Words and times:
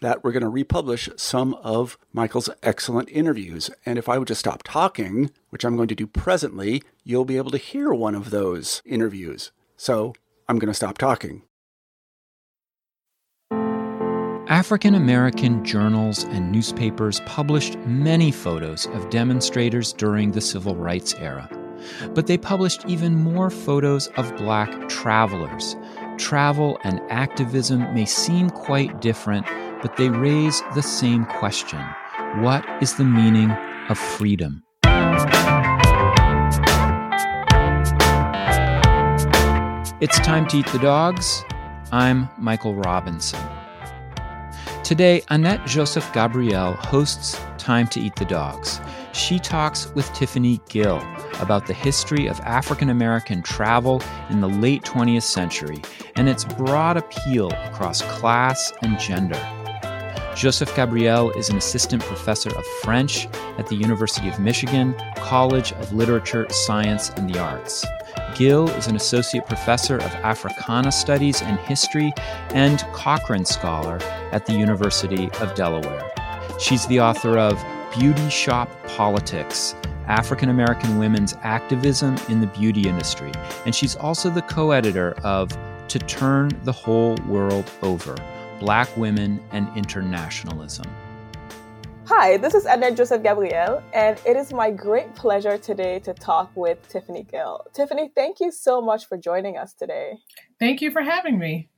that 0.00 0.22
we're 0.22 0.32
going 0.32 0.42
to 0.42 0.48
republish 0.48 1.08
some 1.16 1.54
of 1.54 1.96
Michael's 2.12 2.50
excellent 2.62 3.08
interviews. 3.10 3.70
And 3.84 3.98
if 3.98 4.08
I 4.08 4.18
would 4.18 4.28
just 4.28 4.40
stop 4.40 4.62
talking, 4.62 5.30
which 5.50 5.64
I'm 5.64 5.76
going 5.76 5.88
to 5.88 5.94
do 5.94 6.06
presently, 6.06 6.82
you'll 7.04 7.24
be 7.24 7.36
able 7.36 7.50
to 7.50 7.58
hear 7.58 7.92
one 7.92 8.14
of 8.14 8.30
those 8.30 8.82
interviews. 8.84 9.52
So 9.76 10.14
I'm 10.48 10.58
going 10.58 10.70
to 10.70 10.74
stop 10.74 10.98
talking. 10.98 11.42
African 14.48 14.94
American 14.94 15.64
journals 15.64 16.22
and 16.22 16.52
newspapers 16.52 17.20
published 17.26 17.76
many 17.80 18.30
photos 18.30 18.86
of 18.86 19.10
demonstrators 19.10 19.92
during 19.92 20.30
the 20.30 20.40
civil 20.40 20.76
rights 20.76 21.14
era. 21.14 21.50
But 22.14 22.28
they 22.28 22.38
published 22.38 22.84
even 22.86 23.16
more 23.16 23.50
photos 23.50 24.06
of 24.16 24.34
black 24.36 24.88
travelers. 24.88 25.74
Travel 26.16 26.78
and 26.84 27.00
activism 27.10 27.92
may 27.92 28.04
seem 28.04 28.50
quite 28.50 29.00
different, 29.00 29.46
but 29.86 29.96
they 29.96 30.08
raise 30.08 30.64
the 30.74 30.82
same 30.82 31.24
question 31.24 31.80
What 32.40 32.66
is 32.82 32.96
the 32.96 33.04
meaning 33.04 33.52
of 33.88 33.96
freedom? 33.96 34.64
It's 40.00 40.18
time 40.18 40.48
to 40.48 40.56
eat 40.56 40.66
the 40.72 40.80
dogs. 40.82 41.44
I'm 41.92 42.28
Michael 42.36 42.74
Robinson. 42.74 43.38
Today, 44.82 45.22
Annette 45.28 45.64
Joseph 45.66 46.12
Gabriel 46.12 46.72
hosts 46.72 47.40
Time 47.56 47.86
to 47.88 48.00
Eat 48.00 48.16
the 48.16 48.24
Dogs. 48.24 48.80
She 49.12 49.38
talks 49.38 49.94
with 49.94 50.12
Tiffany 50.14 50.60
Gill 50.68 51.00
about 51.40 51.68
the 51.68 51.74
history 51.74 52.26
of 52.26 52.40
African 52.40 52.90
American 52.90 53.40
travel 53.40 54.02
in 54.30 54.40
the 54.40 54.48
late 54.48 54.82
20th 54.82 55.22
century 55.22 55.80
and 56.16 56.28
its 56.28 56.44
broad 56.44 56.96
appeal 56.96 57.52
across 57.66 58.02
class 58.02 58.72
and 58.82 58.98
gender. 58.98 59.40
Joseph 60.36 60.76
Gabriel 60.76 61.30
is 61.30 61.48
an 61.48 61.56
assistant 61.56 62.02
professor 62.02 62.54
of 62.54 62.66
French 62.82 63.26
at 63.56 63.66
the 63.68 63.74
University 63.74 64.28
of 64.28 64.38
Michigan 64.38 64.94
College 65.16 65.72
of 65.72 65.94
Literature, 65.94 66.46
Science, 66.50 67.08
and 67.16 67.32
the 67.32 67.38
Arts. 67.38 67.86
Gill 68.34 68.68
is 68.68 68.86
an 68.86 68.96
associate 68.96 69.46
professor 69.46 69.96
of 69.96 70.12
Africana 70.16 70.92
Studies 70.92 71.40
and 71.40 71.58
History 71.60 72.12
and 72.50 72.80
Cochran 72.92 73.46
Scholar 73.46 73.98
at 74.30 74.44
the 74.44 74.52
University 74.52 75.30
of 75.40 75.54
Delaware. 75.54 76.12
She's 76.60 76.86
the 76.86 77.00
author 77.00 77.38
of 77.38 77.58
Beauty 77.98 78.28
Shop 78.28 78.68
Politics 78.88 79.74
African 80.06 80.50
American 80.50 80.98
Women's 80.98 81.34
Activism 81.44 82.14
in 82.28 82.42
the 82.42 82.46
Beauty 82.48 82.86
Industry, 82.86 83.32
and 83.64 83.74
she's 83.74 83.96
also 83.96 84.28
the 84.28 84.42
co 84.42 84.72
editor 84.72 85.14
of 85.24 85.56
To 85.88 85.98
Turn 85.98 86.50
the 86.64 86.72
Whole 86.72 87.16
World 87.26 87.70
Over 87.80 88.16
Black 88.58 88.94
Women 88.96 89.40
and 89.52 89.68
Internationalism. 89.76 90.86
Hi, 92.06 92.36
this 92.36 92.54
is 92.54 92.64
Annette 92.64 92.96
Joseph 92.96 93.22
Gabriel, 93.22 93.82
and 93.92 94.18
it 94.24 94.36
is 94.36 94.52
my 94.52 94.70
great 94.70 95.14
pleasure 95.14 95.58
today 95.58 95.98
to 96.00 96.14
talk 96.14 96.50
with 96.54 96.88
Tiffany 96.88 97.24
Gill. 97.24 97.66
Tiffany, 97.74 98.12
thank 98.14 98.40
you 98.40 98.50
so 98.50 98.80
much 98.80 99.06
for 99.06 99.18
joining 99.18 99.58
us 99.58 99.74
today. 99.74 100.18
Thank 100.58 100.80
you 100.80 100.90
for 100.90 101.02
having 101.02 101.38
me. 101.38 101.68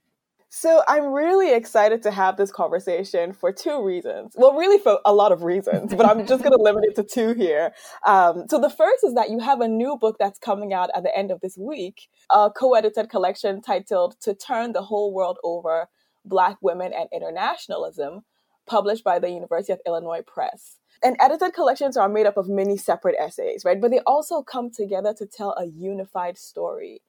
So, 0.50 0.82
I'm 0.88 1.12
really 1.12 1.52
excited 1.52 2.02
to 2.04 2.10
have 2.10 2.36
this 2.36 2.50
conversation 2.50 3.34
for 3.34 3.52
two 3.52 3.82
reasons. 3.82 4.34
Well, 4.34 4.54
really, 4.54 4.78
for 4.78 4.98
a 5.04 5.12
lot 5.12 5.30
of 5.30 5.42
reasons, 5.42 5.94
but 5.94 6.06
I'm 6.06 6.26
just 6.26 6.42
going 6.42 6.52
to 6.56 6.62
limit 6.62 6.84
it 6.84 6.96
to 6.96 7.02
two 7.02 7.34
here. 7.34 7.72
Um, 8.06 8.44
so, 8.48 8.58
the 8.58 8.70
first 8.70 9.04
is 9.04 9.14
that 9.14 9.30
you 9.30 9.40
have 9.40 9.60
a 9.60 9.68
new 9.68 9.98
book 9.98 10.16
that's 10.18 10.38
coming 10.38 10.72
out 10.72 10.88
at 10.94 11.02
the 11.02 11.14
end 11.16 11.30
of 11.30 11.40
this 11.40 11.58
week, 11.58 12.08
a 12.30 12.50
co 12.50 12.74
edited 12.74 13.10
collection 13.10 13.60
titled 13.60 14.16
To 14.20 14.34
Turn 14.34 14.72
the 14.72 14.82
Whole 14.82 15.12
World 15.12 15.38
Over 15.44 15.88
Black 16.28 16.58
Women 16.60 16.92
and 16.92 17.08
Internationalism, 17.12 18.24
published 18.66 19.04
by 19.04 19.18
the 19.18 19.30
University 19.30 19.72
of 19.72 19.80
Illinois 19.86 20.22
Press. 20.26 20.76
And 21.02 21.16
edited 21.20 21.54
collections 21.54 21.96
are 21.96 22.08
made 22.08 22.26
up 22.26 22.36
of 22.36 22.48
many 22.48 22.76
separate 22.76 23.16
essays, 23.18 23.64
right? 23.64 23.80
But 23.80 23.90
they 23.90 24.00
also 24.00 24.42
come 24.42 24.70
together 24.70 25.14
to 25.14 25.26
tell 25.26 25.52
a 25.52 25.66
unified 25.66 26.36
story 26.36 27.02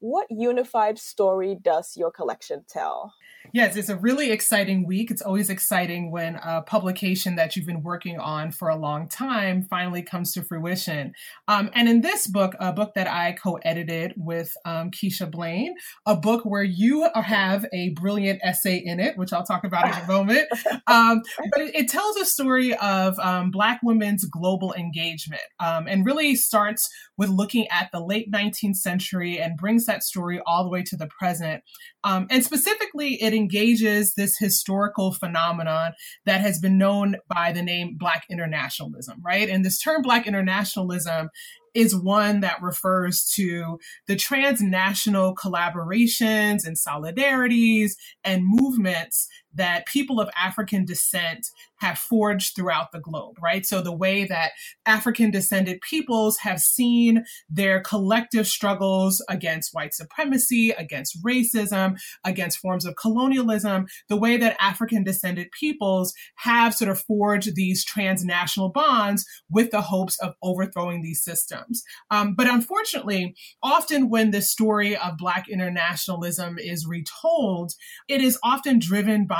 what 0.00 0.26
unified 0.30 0.98
story 0.98 1.56
does 1.60 1.96
your 1.96 2.10
collection 2.10 2.64
tell? 2.68 3.14
Yes, 3.52 3.76
it's 3.76 3.88
a 3.88 3.96
really 3.96 4.30
exciting 4.30 4.86
week. 4.86 5.10
It's 5.10 5.22
always 5.22 5.50
exciting 5.50 6.10
when 6.10 6.36
a 6.36 6.62
publication 6.62 7.36
that 7.36 7.56
you've 7.56 7.66
been 7.66 7.82
working 7.82 8.18
on 8.18 8.52
for 8.52 8.68
a 8.68 8.76
long 8.76 9.08
time 9.08 9.62
finally 9.62 10.02
comes 10.02 10.32
to 10.34 10.42
fruition. 10.42 11.14
Um, 11.48 11.70
and 11.74 11.88
in 11.88 12.00
this 12.02 12.26
book, 12.26 12.54
a 12.60 12.72
book 12.72 12.94
that 12.94 13.08
I 13.08 13.32
co 13.32 13.56
edited 13.64 14.14
with 14.16 14.54
um, 14.64 14.90
Keisha 14.90 15.30
Blain, 15.30 15.74
a 16.06 16.16
book 16.16 16.44
where 16.44 16.62
you 16.62 17.08
have 17.14 17.66
a 17.72 17.90
brilliant 17.90 18.40
essay 18.42 18.76
in 18.76 19.00
it, 19.00 19.16
which 19.16 19.32
I'll 19.32 19.44
talk 19.44 19.64
about 19.64 19.86
in 19.86 20.04
a 20.04 20.06
moment. 20.12 20.46
Um, 20.86 21.22
but 21.52 21.62
it, 21.62 21.74
it, 21.74 21.88
tells 21.90 22.16
a 22.16 22.24
story 22.24 22.74
of 22.76 23.18
um, 23.18 23.50
Black 23.50 23.80
women's 23.82 24.24
global 24.24 24.72
engagement 24.74 25.42
um, 25.58 25.88
and 25.88 26.06
really 26.06 26.36
starts 26.36 26.88
with 27.16 27.30
looking 27.30 27.66
at 27.68 27.90
the 27.92 28.00
late 28.00 28.30
19th 28.30 28.76
century 28.76 29.40
and 29.40 29.56
brings 29.56 29.86
that 29.90 30.02
story 30.02 30.40
all 30.46 30.64
the 30.64 30.70
way 30.70 30.82
to 30.82 30.96
the 30.96 31.08
present. 31.18 31.62
Um, 32.04 32.26
and 32.30 32.44
specifically, 32.44 33.22
it 33.22 33.34
engages 33.34 34.14
this 34.14 34.38
historical 34.38 35.12
phenomenon 35.12 35.92
that 36.24 36.40
has 36.40 36.58
been 36.58 36.78
known 36.78 37.16
by 37.28 37.52
the 37.52 37.62
name 37.62 37.96
Black 37.98 38.24
internationalism, 38.30 39.20
right? 39.24 39.48
And 39.48 39.64
this 39.64 39.80
term 39.80 40.02
Black 40.02 40.26
internationalism 40.26 41.28
is 41.74 41.94
one 41.94 42.40
that 42.40 42.62
refers 42.62 43.24
to 43.36 43.78
the 44.06 44.16
transnational 44.16 45.34
collaborations 45.34 46.66
and 46.66 46.76
solidarities 46.76 47.92
and 48.24 48.42
movements 48.44 49.28
that 49.54 49.86
people 49.86 50.20
of 50.20 50.30
African 50.40 50.84
descent 50.84 51.46
have 51.76 51.98
forged 51.98 52.54
throughout 52.54 52.92
the 52.92 53.00
globe, 53.00 53.36
right? 53.42 53.64
So 53.64 53.80
the 53.80 53.92
way 53.92 54.24
that 54.24 54.52
African 54.86 55.30
descended 55.30 55.80
peoples 55.80 56.38
have 56.38 56.60
seen 56.60 57.24
their 57.48 57.80
collective 57.80 58.46
struggles 58.46 59.24
against 59.28 59.70
white 59.72 59.94
supremacy, 59.94 60.70
against 60.70 61.22
racism, 61.24 61.98
against 62.24 62.58
forms 62.58 62.84
of 62.84 62.96
colonialism, 62.96 63.86
the 64.08 64.16
way 64.16 64.36
that 64.36 64.56
African 64.60 65.02
descended 65.04 65.48
peoples 65.58 66.12
have 66.36 66.74
sort 66.74 66.90
of 66.90 67.00
forged 67.00 67.54
these 67.54 67.84
transnational 67.84 68.68
bonds 68.68 69.24
with 69.48 69.70
the 69.70 69.80
hopes 69.80 70.18
of 70.20 70.34
overthrowing 70.42 71.02
these 71.02 71.24
systems. 71.24 71.82
Um, 72.10 72.34
but 72.34 72.46
unfortunately, 72.46 73.34
often 73.62 74.10
when 74.10 74.30
the 74.30 74.42
story 74.42 74.96
of 74.96 75.16
Black 75.16 75.48
internationalism 75.48 76.58
is 76.58 76.86
retold, 76.86 77.72
it 78.06 78.20
is 78.20 78.38
often 78.42 78.78
driven 78.78 79.26
by 79.26 79.39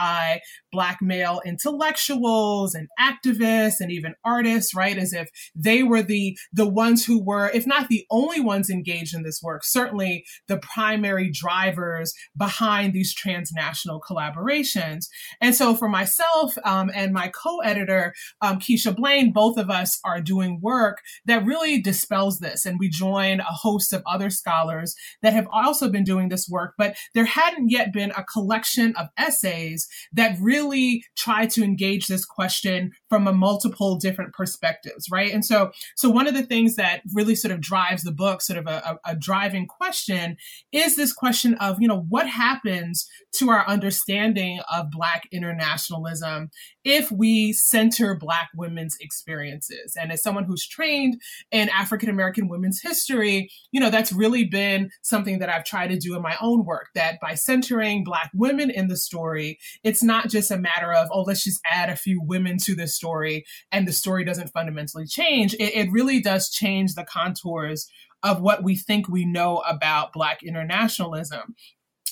Black 0.72 0.98
male 1.02 1.40
intellectuals 1.44 2.74
and 2.74 2.88
activists 2.98 3.80
and 3.80 3.90
even 3.90 4.14
artists, 4.24 4.74
right? 4.74 4.96
As 4.96 5.12
if 5.12 5.28
they 5.54 5.82
were 5.82 6.02
the, 6.02 6.36
the 6.52 6.68
ones 6.68 7.04
who 7.04 7.22
were, 7.22 7.50
if 7.50 7.66
not 7.66 7.88
the 7.88 8.06
only 8.10 8.40
ones 8.40 8.70
engaged 8.70 9.14
in 9.14 9.22
this 9.22 9.40
work, 9.42 9.64
certainly 9.64 10.24
the 10.48 10.58
primary 10.58 11.30
drivers 11.30 12.14
behind 12.36 12.92
these 12.92 13.14
transnational 13.14 14.00
collaborations. 14.00 15.06
And 15.40 15.54
so 15.54 15.74
for 15.74 15.88
myself 15.88 16.56
um, 16.64 16.90
and 16.94 17.12
my 17.12 17.28
co-editor, 17.28 18.14
um, 18.40 18.58
Keisha 18.58 18.94
Blain, 18.94 19.32
both 19.32 19.58
of 19.58 19.70
us 19.70 19.98
are 20.04 20.20
doing 20.20 20.60
work 20.60 20.98
that 21.26 21.44
really 21.44 21.80
dispels 21.80 22.38
this. 22.38 22.64
And 22.64 22.78
we 22.78 22.88
join 22.88 23.40
a 23.40 23.44
host 23.44 23.92
of 23.92 24.02
other 24.06 24.30
scholars 24.30 24.94
that 25.22 25.32
have 25.32 25.48
also 25.52 25.88
been 25.88 26.04
doing 26.04 26.28
this 26.28 26.48
work, 26.48 26.74
but 26.78 26.96
there 27.14 27.24
hadn't 27.24 27.70
yet 27.70 27.92
been 27.92 28.12
a 28.12 28.24
collection 28.24 28.94
of 28.96 29.08
essays 29.18 29.88
that 30.12 30.36
really 30.40 31.04
try 31.16 31.46
to 31.46 31.62
engage 31.62 32.06
this 32.06 32.24
question 32.24 32.92
from 33.08 33.26
a 33.26 33.32
multiple 33.32 33.96
different 33.96 34.32
perspectives, 34.32 35.06
right? 35.10 35.32
And 35.32 35.44
so, 35.44 35.70
so 35.96 36.10
one 36.10 36.26
of 36.26 36.34
the 36.34 36.42
things 36.42 36.76
that 36.76 37.02
really 37.14 37.34
sort 37.34 37.52
of 37.52 37.60
drives 37.60 38.02
the 38.02 38.12
book, 38.12 38.42
sort 38.42 38.58
of 38.58 38.66
a, 38.66 38.98
a, 39.04 39.12
a 39.12 39.16
driving 39.16 39.66
question, 39.66 40.36
is 40.72 40.96
this 40.96 41.12
question 41.12 41.54
of, 41.54 41.80
you 41.80 41.88
know, 41.88 42.06
what 42.08 42.28
happens 42.28 43.08
to 43.32 43.50
our 43.50 43.66
understanding 43.66 44.60
of 44.72 44.90
Black 44.90 45.28
internationalism 45.32 46.50
if 46.84 47.10
we 47.10 47.52
center 47.52 48.14
Black 48.14 48.50
women's 48.56 48.96
experiences. 49.00 49.96
And 50.00 50.10
as 50.12 50.22
someone 50.22 50.44
who's 50.44 50.66
trained 50.66 51.20
in 51.50 51.68
African 51.68 52.08
American 52.08 52.48
women's 52.48 52.80
history, 52.80 53.50
you 53.72 53.80
know, 53.80 53.90
that's 53.90 54.12
really 54.12 54.44
been 54.44 54.90
something 55.02 55.38
that 55.40 55.48
I've 55.48 55.64
tried 55.64 55.88
to 55.88 55.98
do 55.98 56.16
in 56.16 56.22
my 56.22 56.36
own 56.40 56.64
work, 56.64 56.88
that 56.94 57.20
by 57.20 57.34
centering 57.34 58.04
Black 58.04 58.30
women 58.34 58.70
in 58.70 58.88
the 58.88 58.96
story, 58.96 59.58
it's 59.84 60.02
not 60.02 60.28
just 60.28 60.50
a 60.50 60.58
matter 60.58 60.92
of, 60.92 61.08
oh, 61.12 61.22
let's 61.22 61.44
just 61.44 61.60
add 61.70 61.90
a 61.90 61.96
few 61.96 62.20
women 62.22 62.56
to 62.64 62.74
the 62.74 62.88
story 62.88 63.44
and 63.72 63.86
the 63.86 63.92
story 63.92 64.24
doesn't 64.24 64.52
fundamentally 64.52 65.06
change. 65.06 65.54
It, 65.54 65.74
it 65.74 65.92
really 65.92 66.20
does 66.20 66.50
change 66.50 66.94
the 66.94 67.04
contours 67.04 67.88
of 68.22 68.40
what 68.40 68.62
we 68.62 68.76
think 68.76 69.08
we 69.08 69.24
know 69.24 69.58
about 69.58 70.12
Black 70.12 70.42
internationalism. 70.42 71.54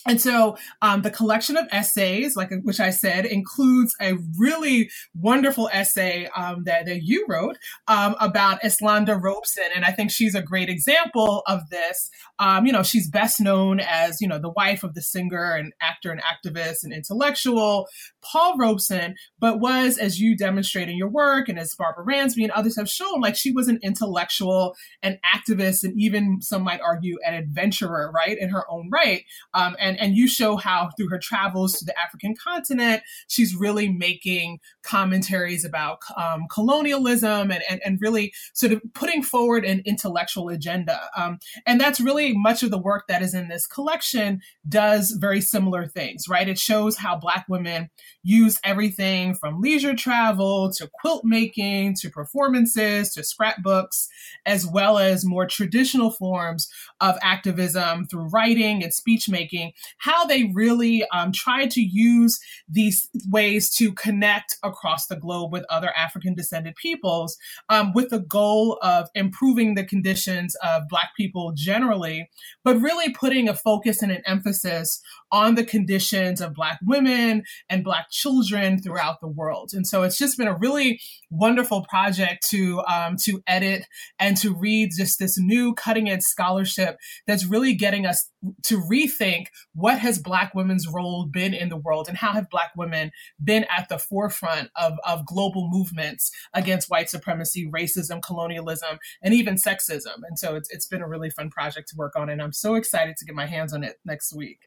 And 0.08 0.20
so 0.20 0.56
um, 0.80 1.02
the 1.02 1.10
collection 1.10 1.58
of 1.58 1.68
essays, 1.70 2.34
like 2.34 2.50
which 2.62 2.80
I 2.80 2.88
said, 2.90 3.26
includes 3.26 3.94
a 4.00 4.14
really 4.38 4.90
wonderful 5.14 5.68
essay 5.70 6.28
um, 6.34 6.64
that, 6.64 6.86
that 6.86 7.02
you 7.02 7.26
wrote 7.28 7.58
um, 7.88 8.16
about 8.18 8.62
Eslanda 8.62 9.20
Robeson, 9.20 9.66
and 9.74 9.84
I 9.84 9.92
think 9.92 10.10
she's 10.10 10.34
a 10.34 10.40
great 10.40 10.70
example 10.70 11.42
of 11.46 11.68
this. 11.68 12.08
Um, 12.38 12.64
you 12.64 12.72
know, 12.72 12.82
she's 12.82 13.10
best 13.10 13.38
known 13.38 13.80
as 13.80 14.20
you 14.20 14.28
know 14.28 14.38
the 14.38 14.50
wife 14.50 14.82
of 14.82 14.94
the 14.94 15.02
singer 15.02 15.54
and 15.54 15.74
actor 15.80 16.10
and 16.10 16.22
activist 16.22 16.78
and 16.84 16.92
intellectual 16.92 17.86
Paul 18.22 18.56
Robeson, 18.56 19.14
but 19.38 19.60
was, 19.60 19.98
as 19.98 20.20
you 20.20 20.36
demonstrate 20.36 20.88
in 20.88 20.96
your 20.96 21.10
work, 21.10 21.48
and 21.48 21.58
as 21.58 21.74
Barbara 21.74 22.04
Ransby 22.04 22.44
and 22.44 22.52
others 22.52 22.76
have 22.76 22.88
shown, 22.88 23.20
like 23.20 23.36
she 23.36 23.52
was 23.52 23.68
an 23.68 23.78
intellectual, 23.82 24.74
an 25.02 25.18
activist, 25.34 25.84
and 25.84 25.94
even 26.00 26.40
some 26.40 26.62
might 26.62 26.80
argue 26.80 27.18
an 27.26 27.34
adventurer, 27.34 28.10
right, 28.14 28.38
in 28.38 28.48
her 28.50 28.64
own 28.70 28.88
right, 28.90 29.24
um, 29.54 29.76
and 29.78 29.97
and, 29.98 30.16
you 30.16 30.26
show 30.26 30.56
how 30.56 30.90
through 30.96 31.08
her 31.10 31.18
travels 31.18 31.74
to 31.74 31.84
the 31.84 31.98
African 31.98 32.34
continent, 32.34 33.02
she's 33.28 33.54
really 33.54 33.88
making 33.88 34.58
commentaries 34.82 35.64
about 35.64 35.98
um, 36.16 36.46
colonialism 36.50 37.50
and, 37.50 37.62
and, 37.70 37.80
and 37.84 37.98
really 38.00 38.32
sort 38.54 38.72
of 38.72 38.82
putting 38.94 39.22
forward 39.22 39.64
an 39.64 39.82
intellectual 39.84 40.48
agenda. 40.48 40.98
Um, 41.16 41.38
and 41.66 41.80
that's 41.80 42.00
really 42.00 42.36
much 42.36 42.62
of 42.62 42.70
the 42.70 42.78
work 42.78 43.04
that 43.08 43.22
is 43.22 43.34
in 43.34 43.48
this 43.48 43.66
collection 43.66 44.40
does 44.68 45.10
very 45.12 45.40
similar 45.40 45.86
things, 45.86 46.24
right? 46.28 46.48
It 46.48 46.58
shows 46.58 46.96
how 46.96 47.16
Black 47.16 47.46
women 47.48 47.90
use 48.22 48.58
everything 48.64 49.34
from 49.34 49.60
leisure 49.60 49.94
travel 49.94 50.72
to 50.72 50.88
quilt 51.00 51.24
making 51.24 51.94
to 52.00 52.10
performances 52.10 53.12
to 53.14 53.22
scrapbooks, 53.22 54.08
as 54.44 54.66
well 54.66 54.98
as 54.98 55.24
more 55.24 55.46
traditional 55.46 56.10
forms 56.10 56.68
of 57.00 57.16
activism 57.22 58.06
through 58.06 58.28
writing 58.28 58.82
and 58.82 58.92
speech 58.92 59.28
making 59.28 59.72
how 59.98 60.24
they 60.24 60.50
really 60.54 61.04
um, 61.08 61.32
try 61.32 61.66
to 61.66 61.80
use 61.80 62.38
these 62.68 63.08
ways 63.28 63.70
to 63.76 63.92
connect 63.92 64.56
across 64.62 65.06
the 65.06 65.16
globe 65.16 65.52
with 65.52 65.64
other 65.70 65.92
African 65.96 66.34
descended 66.34 66.74
peoples 66.76 67.36
um, 67.68 67.92
with 67.92 68.10
the 68.10 68.20
goal 68.20 68.78
of 68.82 69.08
improving 69.14 69.74
the 69.74 69.84
conditions 69.84 70.54
of 70.62 70.88
Black 70.88 71.10
people 71.16 71.52
generally, 71.54 72.28
but 72.64 72.80
really 72.80 73.12
putting 73.12 73.48
a 73.48 73.54
focus 73.54 74.02
and 74.02 74.12
an 74.12 74.22
emphasis 74.26 75.00
on 75.30 75.54
the 75.54 75.64
conditions 75.64 76.40
of 76.40 76.54
Black 76.54 76.78
women 76.82 77.42
and 77.68 77.84
Black 77.84 78.10
children 78.10 78.80
throughout 78.80 79.20
the 79.20 79.28
world. 79.28 79.70
And 79.72 79.86
so 79.86 80.02
it's 80.02 80.18
just 80.18 80.38
been 80.38 80.48
a 80.48 80.56
really 80.56 81.00
wonderful 81.30 81.84
project 81.88 82.46
to 82.50 82.80
um, 82.82 83.16
to 83.24 83.42
edit 83.46 83.84
and 84.18 84.36
to 84.38 84.54
read 84.54 84.90
just 84.96 85.18
this 85.18 85.38
new 85.38 85.74
cutting 85.74 86.08
edge 86.08 86.22
scholarship 86.22 86.98
that's 87.26 87.44
really 87.44 87.74
getting 87.74 88.06
us 88.06 88.30
to 88.64 88.80
rethink 88.80 89.46
what 89.74 89.98
has 89.98 90.18
Black 90.18 90.54
women's 90.54 90.86
role 90.88 91.26
been 91.26 91.54
in 91.54 91.68
the 91.68 91.76
world 91.76 92.08
and 92.08 92.16
how 92.16 92.32
have 92.32 92.48
Black 92.50 92.70
women 92.76 93.10
been 93.42 93.64
at 93.76 93.88
the 93.88 93.98
forefront 93.98 94.70
of, 94.76 94.94
of 95.06 95.26
global 95.26 95.68
movements 95.70 96.30
against 96.54 96.90
white 96.90 97.10
supremacy, 97.10 97.68
racism, 97.70 98.22
colonialism, 98.22 98.98
and 99.22 99.34
even 99.34 99.56
sexism. 99.56 100.20
And 100.28 100.38
so 100.38 100.54
it's, 100.54 100.70
it's 100.70 100.86
been 100.86 101.02
a 101.02 101.08
really 101.08 101.30
fun 101.30 101.50
project 101.50 101.88
to 101.88 101.96
work 101.96 102.14
on, 102.16 102.28
and 102.28 102.40
I'm 102.40 102.52
so 102.52 102.74
excited 102.74 103.16
to 103.16 103.24
get 103.24 103.34
my 103.34 103.46
hands 103.46 103.72
on 103.72 103.82
it 103.82 103.96
next 104.04 104.34
week. 104.34 104.60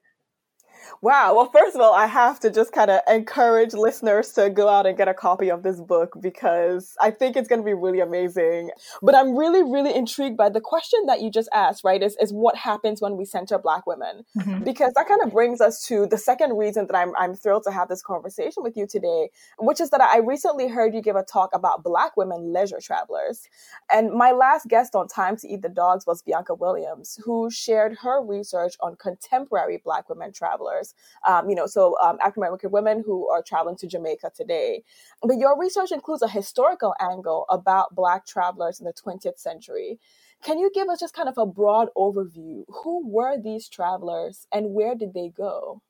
Wow. 1.01 1.35
Well, 1.35 1.49
first 1.51 1.75
of 1.75 1.81
all, 1.81 1.93
I 1.93 2.05
have 2.05 2.39
to 2.41 2.49
just 2.49 2.71
kind 2.71 2.91
of 2.91 3.01
encourage 3.07 3.73
listeners 3.73 4.31
to 4.33 4.49
go 4.49 4.67
out 4.67 4.85
and 4.85 4.97
get 4.97 5.07
a 5.07 5.13
copy 5.13 5.49
of 5.49 5.63
this 5.63 5.79
book 5.79 6.15
because 6.21 6.95
I 7.01 7.11
think 7.11 7.35
it's 7.35 7.47
going 7.47 7.61
to 7.61 7.65
be 7.65 7.73
really 7.73 7.99
amazing. 7.99 8.71
But 9.01 9.15
I'm 9.15 9.35
really, 9.35 9.63
really 9.63 9.93
intrigued 9.95 10.37
by 10.37 10.49
the 10.49 10.61
question 10.61 11.05
that 11.07 11.21
you 11.21 11.31
just 11.31 11.49
asked, 11.53 11.83
right? 11.83 12.01
Is, 12.01 12.15
is 12.21 12.31
what 12.31 12.55
happens 12.55 13.01
when 13.01 13.17
we 13.17 13.25
center 13.25 13.57
Black 13.57 13.85
women? 13.87 14.25
Mm-hmm. 14.37 14.63
Because 14.63 14.93
that 14.93 15.07
kind 15.07 15.21
of 15.23 15.31
brings 15.31 15.61
us 15.61 15.85
to 15.87 16.05
the 16.07 16.17
second 16.17 16.57
reason 16.57 16.87
that 16.87 16.95
I'm, 16.95 17.15
I'm 17.17 17.35
thrilled 17.35 17.63
to 17.63 17.71
have 17.71 17.87
this 17.87 18.01
conversation 18.01 18.63
with 18.63 18.77
you 18.77 18.87
today, 18.87 19.29
which 19.59 19.81
is 19.81 19.89
that 19.91 20.01
I 20.01 20.19
recently 20.19 20.67
heard 20.67 20.93
you 20.93 21.01
give 21.01 21.15
a 21.15 21.23
talk 21.23 21.49
about 21.53 21.83
Black 21.83 22.17
women 22.17 22.53
leisure 22.53 22.79
travelers. 22.81 23.47
And 23.91 24.11
my 24.11 24.31
last 24.31 24.67
guest 24.67 24.95
on 24.95 25.07
Time 25.07 25.35
to 25.37 25.47
Eat 25.47 25.61
the 25.61 25.69
Dogs 25.69 26.05
was 26.05 26.21
Bianca 26.21 26.53
Williams, 26.53 27.19
who 27.23 27.49
shared 27.49 27.97
her 28.01 28.23
research 28.23 28.75
on 28.79 28.95
contemporary 28.95 29.81
Black 29.83 30.09
women 30.09 30.31
travelers 30.31 30.70
travelers, 30.71 30.95
um, 31.27 31.49
you 31.49 31.55
know, 31.55 31.67
so 31.67 31.97
um, 32.01 32.17
African 32.19 32.43
American 32.43 32.71
women 32.71 33.03
who 33.05 33.29
are 33.29 33.41
traveling 33.41 33.77
to 33.77 33.87
Jamaica 33.87 34.31
today. 34.35 34.83
But 35.21 35.37
your 35.37 35.59
research 35.59 35.91
includes 35.91 36.21
a 36.21 36.27
historical 36.27 36.93
angle 36.99 37.45
about 37.49 37.95
Black 37.95 38.25
travelers 38.25 38.79
in 38.79 38.85
the 38.85 38.93
20th 38.93 39.39
century. 39.39 39.99
Can 40.43 40.57
you 40.57 40.71
give 40.73 40.89
us 40.89 40.99
just 40.99 41.13
kind 41.13 41.29
of 41.29 41.37
a 41.37 41.45
broad 41.45 41.89
overview? 41.95 42.63
Who 42.83 43.07
were 43.07 43.37
these 43.39 43.69
travelers 43.69 44.47
and 44.51 44.73
where 44.73 44.95
did 44.95 45.13
they 45.13 45.29
go? 45.29 45.81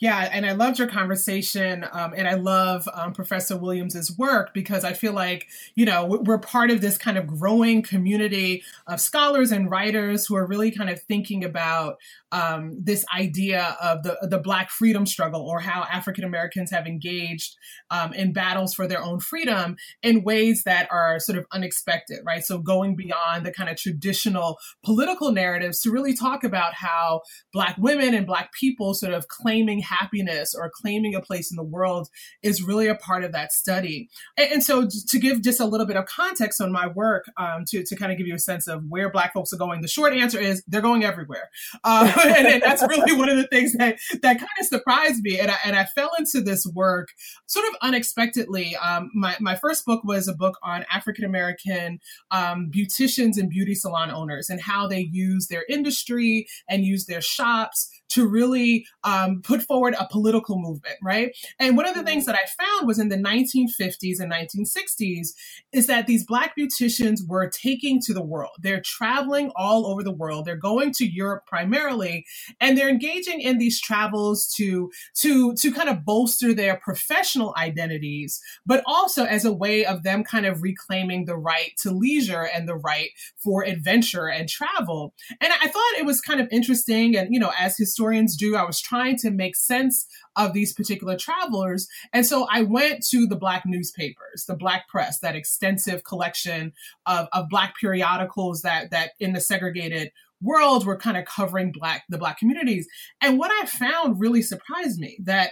Yeah, 0.00 0.28
and 0.32 0.46
I 0.46 0.52
loved 0.52 0.78
your 0.78 0.86
conversation, 0.86 1.84
um, 1.90 2.14
and 2.16 2.28
I 2.28 2.34
love 2.34 2.88
um, 2.94 3.12
Professor 3.12 3.56
Williams's 3.56 4.16
work 4.16 4.54
because 4.54 4.84
I 4.84 4.92
feel 4.92 5.12
like 5.12 5.48
you 5.74 5.84
know 5.84 6.04
we're 6.06 6.38
part 6.38 6.70
of 6.70 6.80
this 6.80 6.96
kind 6.96 7.18
of 7.18 7.26
growing 7.26 7.82
community 7.82 8.62
of 8.86 9.00
scholars 9.00 9.50
and 9.50 9.68
writers 9.68 10.24
who 10.24 10.36
are 10.36 10.46
really 10.46 10.70
kind 10.70 10.88
of 10.88 11.02
thinking 11.02 11.42
about 11.44 11.96
um, 12.30 12.76
this 12.80 13.04
idea 13.16 13.76
of 13.82 14.04
the 14.04 14.16
the 14.22 14.38
Black 14.38 14.70
freedom 14.70 15.04
struggle 15.04 15.40
or 15.42 15.58
how 15.58 15.82
African 15.90 16.22
Americans 16.22 16.70
have 16.70 16.86
engaged 16.86 17.56
um, 17.90 18.12
in 18.12 18.32
battles 18.32 18.74
for 18.74 18.86
their 18.86 19.02
own 19.02 19.18
freedom 19.18 19.76
in 20.04 20.22
ways 20.22 20.62
that 20.64 20.86
are 20.92 21.18
sort 21.18 21.38
of 21.38 21.46
unexpected, 21.50 22.18
right? 22.24 22.44
So 22.44 22.58
going 22.58 22.94
beyond 22.94 23.44
the 23.44 23.52
kind 23.52 23.68
of 23.68 23.76
traditional 23.76 24.58
political 24.84 25.32
narratives 25.32 25.80
to 25.80 25.90
really 25.90 26.14
talk 26.14 26.44
about 26.44 26.74
how 26.74 27.22
Black 27.52 27.76
women 27.78 28.14
and 28.14 28.26
Black 28.26 28.52
people 28.52 28.94
sort 28.94 29.12
of 29.12 29.26
claiming 29.58 29.80
happiness 29.80 30.54
or 30.54 30.70
claiming 30.70 31.14
a 31.14 31.20
place 31.20 31.50
in 31.50 31.56
the 31.56 31.62
world 31.62 32.08
is 32.42 32.62
really 32.62 32.86
a 32.86 32.94
part 32.94 33.24
of 33.24 33.32
that 33.32 33.52
study. 33.52 34.08
And, 34.36 34.52
and 34.52 34.64
so, 34.64 34.86
to 35.08 35.18
give 35.18 35.42
just 35.42 35.60
a 35.60 35.64
little 35.64 35.86
bit 35.86 35.96
of 35.96 36.06
context 36.06 36.60
on 36.60 36.70
my 36.70 36.86
work, 36.86 37.26
um, 37.36 37.64
to, 37.68 37.82
to 37.82 37.96
kind 37.96 38.12
of 38.12 38.18
give 38.18 38.26
you 38.26 38.34
a 38.34 38.38
sense 38.38 38.68
of 38.68 38.84
where 38.88 39.10
Black 39.10 39.32
folks 39.32 39.52
are 39.52 39.56
going, 39.56 39.80
the 39.80 39.88
short 39.88 40.12
answer 40.12 40.38
is 40.38 40.62
they're 40.68 40.80
going 40.80 41.04
everywhere. 41.04 41.50
Uh, 41.84 42.12
and, 42.24 42.46
and, 42.46 42.62
that's 42.62 42.82
really 42.82 43.16
one 43.16 43.28
of 43.28 43.36
the 43.36 43.46
things 43.46 43.72
that, 43.74 43.98
that 44.22 44.38
kind 44.38 44.48
of 44.60 44.66
surprised 44.66 45.22
me. 45.22 45.38
And 45.38 45.50
I, 45.50 45.56
and 45.64 45.76
I 45.76 45.84
fell 45.86 46.10
into 46.18 46.40
this 46.40 46.66
work 46.66 47.08
sort 47.46 47.66
of 47.68 47.74
unexpectedly. 47.82 48.76
Um, 48.76 49.10
my, 49.14 49.36
my 49.40 49.56
first 49.56 49.84
book 49.84 50.04
was 50.04 50.28
a 50.28 50.34
book 50.34 50.58
on 50.62 50.84
African 50.92 51.24
American 51.24 51.98
um, 52.30 52.70
beauticians 52.72 53.38
and 53.38 53.48
beauty 53.48 53.74
salon 53.74 54.10
owners 54.10 54.50
and 54.50 54.60
how 54.60 54.86
they 54.86 55.00
use 55.00 55.48
their 55.48 55.64
industry 55.68 56.46
and 56.68 56.84
use 56.84 57.06
their 57.06 57.20
shops 57.20 57.90
to 58.10 58.26
really 58.26 58.86
um, 59.04 59.42
put 59.42 59.62
forward 59.62 59.94
a 59.98 60.06
political 60.10 60.58
movement, 60.58 60.96
right? 61.02 61.36
And 61.58 61.76
one 61.76 61.86
of 61.86 61.94
the 61.94 62.02
things 62.02 62.24
mm-hmm. 62.24 62.32
that 62.32 62.40
I 62.42 62.64
found 62.64 62.86
was 62.86 62.98
in 62.98 63.08
the 63.08 63.16
1950s 63.16 64.20
and 64.20 64.32
1960s 64.32 65.28
is 65.72 65.86
that 65.86 66.06
these 66.06 66.24
Black 66.24 66.56
beauticians 66.56 67.20
were 67.26 67.48
taking 67.48 68.00
to 68.02 68.14
the 68.14 68.22
world. 68.22 68.52
They're 68.60 68.80
traveling 68.80 69.50
all 69.56 69.86
over 69.86 70.02
the 70.02 70.12
world. 70.12 70.44
They're 70.44 70.56
going 70.56 70.92
to 70.94 71.06
Europe 71.06 71.46
primarily, 71.46 72.24
and 72.60 72.76
they're 72.76 72.88
engaging 72.88 73.40
in 73.40 73.58
these 73.58 73.80
travels 73.80 74.46
to 74.56 74.90
to 75.16 75.54
to 75.54 75.72
kind 75.72 75.88
of 75.88 76.04
bolster 76.04 76.54
their 76.54 76.76
professional 76.76 77.54
identities, 77.56 78.40
but 78.66 78.82
also 78.86 79.24
as 79.24 79.44
a 79.44 79.52
way 79.52 79.84
of 79.84 80.02
them 80.02 80.24
kind 80.24 80.46
of 80.46 80.62
reclaiming 80.62 81.24
the 81.24 81.36
right 81.36 81.72
to 81.82 81.90
leisure 81.90 82.48
and 82.54 82.68
the 82.68 82.76
right 82.76 83.10
for 83.36 83.64
adventure 83.64 84.28
and 84.28 84.48
travel. 84.48 85.14
And 85.40 85.52
I 85.52 85.68
thought 85.68 85.98
it 85.98 86.06
was 86.06 86.20
kind 86.20 86.40
of 86.40 86.48
interesting, 86.50 87.16
and 87.16 87.32
you 87.32 87.40
know, 87.40 87.52
as 87.58 87.76
his 87.76 87.94
historians 87.98 88.36
do. 88.36 88.54
I 88.54 88.64
was 88.64 88.80
trying 88.80 89.16
to 89.18 89.30
make 89.30 89.56
sense 89.56 90.06
of 90.36 90.52
these 90.52 90.72
particular 90.72 91.16
travelers. 91.16 91.88
And 92.12 92.24
so 92.24 92.46
I 92.48 92.62
went 92.62 93.04
to 93.08 93.26
the 93.26 93.34
Black 93.34 93.64
newspapers, 93.66 94.44
the 94.46 94.54
Black 94.54 94.86
press, 94.88 95.18
that 95.18 95.34
extensive 95.34 96.04
collection 96.04 96.72
of, 97.06 97.26
of 97.32 97.48
Black 97.48 97.74
periodicals 97.80 98.62
that, 98.62 98.92
that 98.92 99.10
in 99.18 99.32
the 99.32 99.40
segregated 99.40 100.12
world 100.40 100.86
were 100.86 100.96
kind 100.96 101.16
of 101.16 101.24
covering 101.24 101.72
Black, 101.72 102.04
the 102.08 102.18
Black 102.18 102.38
communities. 102.38 102.86
And 103.20 103.36
what 103.36 103.50
I 103.50 103.66
found 103.66 104.20
really 104.20 104.42
surprised 104.42 105.00
me 105.00 105.18
that 105.24 105.50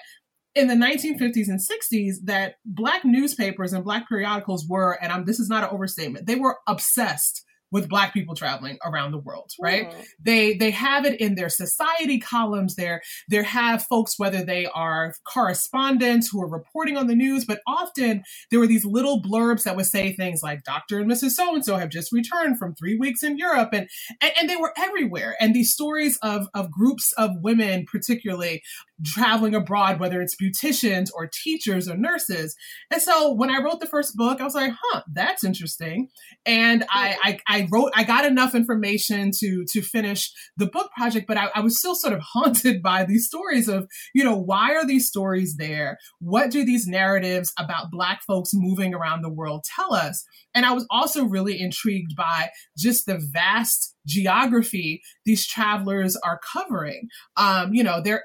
in 0.54 0.68
the 0.68 0.74
1950s 0.74 1.48
and 1.48 1.58
60s 1.58 2.18
that 2.26 2.54
black 2.64 3.04
newspapers 3.04 3.72
and 3.72 3.82
black 3.82 4.08
periodicals 4.08 4.68
were, 4.68 4.92
and 5.02 5.12
I'm, 5.12 5.24
this 5.24 5.40
is 5.40 5.48
not 5.48 5.64
an 5.64 5.70
overstatement, 5.70 6.26
they 6.26 6.36
were 6.36 6.58
obsessed 6.68 7.44
with 7.72 7.88
black 7.88 8.14
people 8.14 8.34
traveling 8.34 8.78
around 8.84 9.12
the 9.12 9.18
world 9.18 9.50
right? 9.60 9.90
Mm. 9.90 10.06
they 10.20 10.54
they 10.54 10.70
have 10.70 11.04
it 11.04 11.20
in 11.20 11.34
their 11.34 11.48
society 11.48 12.18
columns. 12.18 12.76
There 12.76 13.02
there 13.28 13.42
have 13.42 13.84
folks 13.84 14.18
whether 14.18 14.44
they 14.44 14.66
are 14.66 15.14
correspondents 15.24 16.28
who 16.30 16.40
are 16.42 16.48
reporting 16.48 16.96
on 16.96 17.06
the 17.06 17.14
news 17.14 17.44
but 17.44 17.60
often 17.66 18.22
there 18.50 18.60
were 18.60 18.66
these 18.66 18.84
little 18.84 19.20
blurbs 19.20 19.64
that 19.64 19.76
would 19.76 19.86
say 19.86 20.12
things 20.12 20.42
like 20.42 20.62
dr 20.64 20.98
and 20.98 21.10
mrs 21.10 21.30
so 21.30 21.54
and 21.54 21.64
so 21.64 21.76
have 21.76 21.88
just 21.88 22.12
returned 22.12 22.58
from 22.58 22.74
three 22.74 22.96
weeks 22.96 23.22
in 23.22 23.36
europe 23.36 23.70
and, 23.72 23.88
and 24.20 24.46
and 24.46 24.50
they 24.50 24.56
were 24.56 24.72
everywhere. 24.76 25.36
And 25.40 25.54
these 25.54 25.72
stories 25.72 26.18
of 26.22 26.48
of 26.54 26.70
groups 26.70 27.12
of 27.18 27.30
women 27.40 27.84
particularly 27.90 28.62
traveling 29.04 29.54
abroad 29.54 29.98
whether 30.00 30.20
it's 30.20 30.36
beauticians 30.40 31.08
or 31.14 31.28
teachers 31.42 31.88
or 31.88 31.96
nurses 31.96 32.54
and 32.90 33.02
so 33.02 33.32
when 33.32 33.50
i 33.50 33.60
wrote 33.60 33.80
the 33.80 33.86
first 33.86 34.16
book 34.16 34.40
i 34.40 34.44
was 34.44 34.54
like 34.54 34.72
huh 34.82 35.02
that's 35.12 35.44
interesting 35.44 36.08
and 36.44 36.84
i 36.90 37.16
i, 37.22 37.38
I 37.46 37.56
I 37.56 37.66
wrote, 37.70 37.92
I 37.94 38.04
got 38.04 38.26
enough 38.26 38.54
information 38.54 39.30
to 39.38 39.64
to 39.72 39.80
finish 39.80 40.30
the 40.58 40.66
book 40.66 40.90
project, 40.92 41.26
but 41.26 41.38
I, 41.38 41.48
I 41.54 41.60
was 41.60 41.78
still 41.78 41.94
sort 41.94 42.12
of 42.12 42.20
haunted 42.32 42.82
by 42.82 43.04
these 43.04 43.26
stories 43.26 43.68
of, 43.68 43.88
you 44.14 44.22
know, 44.22 44.36
why 44.36 44.74
are 44.74 44.86
these 44.86 45.08
stories 45.08 45.56
there? 45.56 45.98
What 46.20 46.50
do 46.50 46.64
these 46.64 46.86
narratives 46.86 47.52
about 47.58 47.90
Black 47.90 48.20
folks 48.26 48.50
moving 48.52 48.94
around 48.94 49.22
the 49.22 49.32
world 49.32 49.64
tell 49.64 49.94
us? 49.94 50.24
And 50.54 50.66
I 50.66 50.72
was 50.72 50.86
also 50.90 51.24
really 51.24 51.58
intrigued 51.58 52.14
by 52.14 52.50
just 52.76 53.06
the 53.06 53.18
vast 53.18 53.94
geography 54.06 55.02
these 55.24 55.46
travelers 55.46 56.16
are 56.16 56.40
covering. 56.52 57.08
Um, 57.36 57.74
you 57.74 57.82
know, 57.82 58.00
they're 58.00 58.24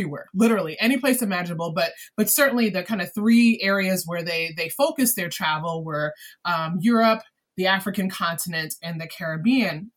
everywhere, 0.00 0.26
literally 0.34 0.76
any 0.80 0.96
place 0.96 1.22
imaginable. 1.22 1.72
But 1.72 1.92
but 2.16 2.28
certainly 2.28 2.70
the 2.70 2.82
kind 2.82 3.02
of 3.02 3.12
three 3.14 3.60
areas 3.62 4.04
where 4.06 4.22
they 4.22 4.54
they 4.56 4.68
focus 4.70 5.14
their 5.14 5.28
travel 5.28 5.84
were 5.84 6.14
um, 6.44 6.78
Europe, 6.80 7.22
the 7.56 7.66
African 7.66 8.08
continent, 8.10 8.74
and 8.82 9.00
the 9.00 9.08
Caribbean. 9.08 9.92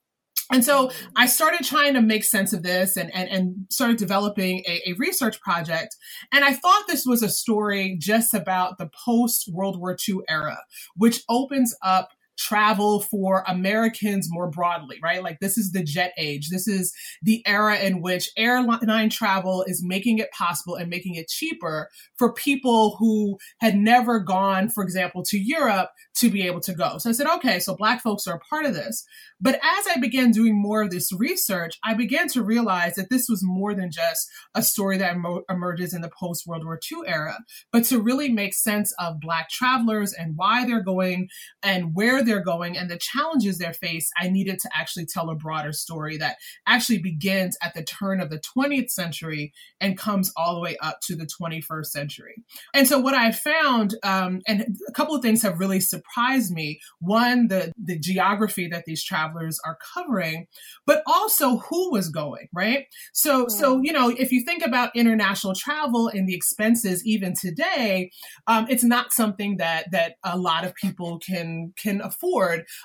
And 0.51 0.63
so 0.63 0.91
I 1.15 1.25
started 1.27 1.65
trying 1.65 1.93
to 1.93 2.01
make 2.01 2.25
sense 2.25 2.51
of 2.51 2.63
this 2.63 2.97
and, 2.97 3.09
and, 3.15 3.29
and 3.29 3.65
started 3.69 3.97
developing 3.97 4.61
a, 4.67 4.89
a, 4.89 4.93
research 4.97 5.39
project. 5.39 5.95
And 6.33 6.43
I 6.43 6.51
thought 6.53 6.83
this 6.85 7.05
was 7.05 7.23
a 7.23 7.29
story 7.29 7.95
just 7.97 8.33
about 8.33 8.77
the 8.77 8.89
post 9.05 9.47
World 9.51 9.79
War 9.79 9.95
II 10.07 10.17
era, 10.27 10.59
which 10.97 11.23
opens 11.29 11.73
up 11.81 12.09
travel 12.43 13.01
for 13.01 13.43
Americans 13.47 14.27
more 14.29 14.49
broadly, 14.49 14.99
right? 15.01 15.23
Like 15.23 15.39
this 15.39 15.57
is 15.57 15.71
the 15.71 15.83
jet 15.83 16.13
age. 16.17 16.49
This 16.49 16.67
is 16.67 16.93
the 17.21 17.41
era 17.45 17.77
in 17.77 18.01
which 18.01 18.29
airline 18.37 19.09
travel 19.09 19.63
is 19.67 19.83
making 19.83 20.19
it 20.19 20.31
possible 20.31 20.75
and 20.75 20.89
making 20.89 21.15
it 21.15 21.29
cheaper 21.29 21.89
for 22.17 22.33
people 22.33 22.97
who 22.99 23.37
had 23.59 23.75
never 23.75 24.19
gone, 24.19 24.69
for 24.69 24.83
example, 24.83 25.23
to 25.23 25.37
Europe 25.37 25.89
to 26.15 26.29
be 26.29 26.43
able 26.43 26.59
to 26.61 26.73
go. 26.73 26.97
So 26.97 27.09
I 27.09 27.13
said, 27.13 27.27
okay, 27.27 27.59
so 27.59 27.75
black 27.75 28.01
folks 28.01 28.27
are 28.27 28.35
a 28.35 28.39
part 28.39 28.65
of 28.65 28.73
this. 28.73 29.05
But 29.39 29.55
as 29.55 29.87
I 29.93 29.99
began 29.99 30.31
doing 30.31 30.55
more 30.55 30.81
of 30.81 30.89
this 30.89 31.11
research, 31.11 31.77
I 31.83 31.93
began 31.93 32.29
to 32.29 32.43
realize 32.43 32.95
that 32.95 33.09
this 33.09 33.27
was 33.27 33.41
more 33.43 33.73
than 33.73 33.91
just 33.91 34.29
a 34.55 34.61
story 34.61 34.97
that 34.97 35.17
emerges 35.49 35.93
in 35.93 36.01
the 36.01 36.11
post 36.17 36.47
World 36.47 36.63
War 36.63 36.79
II 36.91 36.99
era, 37.05 37.37
but 37.71 37.83
to 37.85 38.01
really 38.01 38.29
make 38.29 38.53
sense 38.53 38.93
of 38.99 39.19
black 39.19 39.49
travelers 39.49 40.13
and 40.13 40.37
why 40.37 40.65
they're 40.65 40.81
going 40.81 41.27
and 41.61 41.93
where 41.93 42.23
they're 42.23 42.32
going 42.41 42.77
and 42.77 42.89
the 42.89 42.97
challenges 42.97 43.57
they 43.57 43.71
face, 43.73 44.09
I 44.19 44.29
needed 44.29 44.59
to 44.59 44.69
actually 44.75 45.05
tell 45.05 45.29
a 45.29 45.35
broader 45.35 45.73
story 45.73 46.17
that 46.17 46.37
actually 46.67 46.99
begins 46.99 47.57
at 47.61 47.73
the 47.73 47.83
turn 47.83 48.19
of 48.19 48.29
the 48.29 48.39
20th 48.39 48.89
century 48.89 49.53
and 49.79 49.97
comes 49.97 50.31
all 50.37 50.55
the 50.55 50.61
way 50.61 50.77
up 50.81 50.99
to 51.03 51.15
the 51.15 51.27
21st 51.27 51.85
century. 51.85 52.35
And 52.73 52.87
so 52.87 52.99
what 52.99 53.13
I 53.13 53.31
found, 53.31 53.95
um, 54.03 54.41
and 54.47 54.77
a 54.87 54.91
couple 54.91 55.15
of 55.15 55.21
things 55.21 55.41
have 55.41 55.59
really 55.59 55.79
surprised 55.79 56.51
me. 56.51 56.79
One, 56.99 57.47
the, 57.47 57.71
the 57.77 57.99
geography 57.99 58.67
that 58.67 58.85
these 58.85 59.03
travelers 59.03 59.59
are 59.65 59.77
covering, 59.93 60.47
but 60.85 61.03
also 61.05 61.57
who 61.57 61.91
was 61.91 62.09
going, 62.09 62.47
right? 62.53 62.85
So, 63.13 63.47
so, 63.47 63.81
you 63.81 63.93
know, 63.93 64.09
if 64.09 64.31
you 64.31 64.43
think 64.43 64.65
about 64.65 64.95
international 64.95 65.53
travel 65.55 66.07
and 66.07 66.27
the 66.27 66.35
expenses 66.35 67.05
even 67.05 67.33
today, 67.39 68.11
um, 68.47 68.67
it's 68.69 68.83
not 68.83 69.11
something 69.11 69.57
that, 69.57 69.91
that 69.91 70.15
a 70.23 70.37
lot 70.37 70.65
of 70.65 70.73
people 70.75 71.19
can, 71.19 71.73
can 71.77 72.01
afford. 72.01 72.12